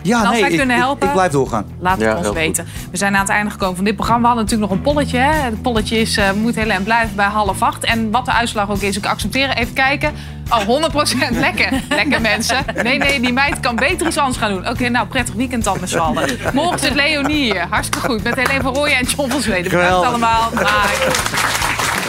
[0.04, 1.66] Ja, nee, wij ik- kunnen ik- helpen, ik blijf doorgaan.
[1.80, 2.36] Laat het Ja, ons goed.
[2.36, 2.68] weten.
[2.92, 4.22] We zijn aan het einde gekomen van dit programma.
[4.22, 5.18] We hadden natuurlijk nog een polletje.
[5.18, 5.32] Hè?
[5.32, 7.84] Het polletje is, eh, moet heel en blijven bij half acht.
[7.84, 9.50] En wat de uitslag ook is, ik accepteer.
[9.50, 10.14] Even kijken.
[10.50, 11.70] Oh, 100% lekker.
[11.90, 12.58] Lekker mensen.
[12.84, 14.68] Nee, nee, die meid kan beter iets anders gaan doen.
[14.70, 16.30] Oké, nou, prettig weekend dan met z'n allen.
[16.54, 17.66] Morgen zit Leonie hier.
[17.70, 18.24] Hartstikke goed.
[18.24, 19.64] Met Helene van Rooyen en John van Zweden.
[19.72, 20.10] Bedankt Geweldig.
[20.10, 20.50] allemaal.
[20.54, 22.03] Bye.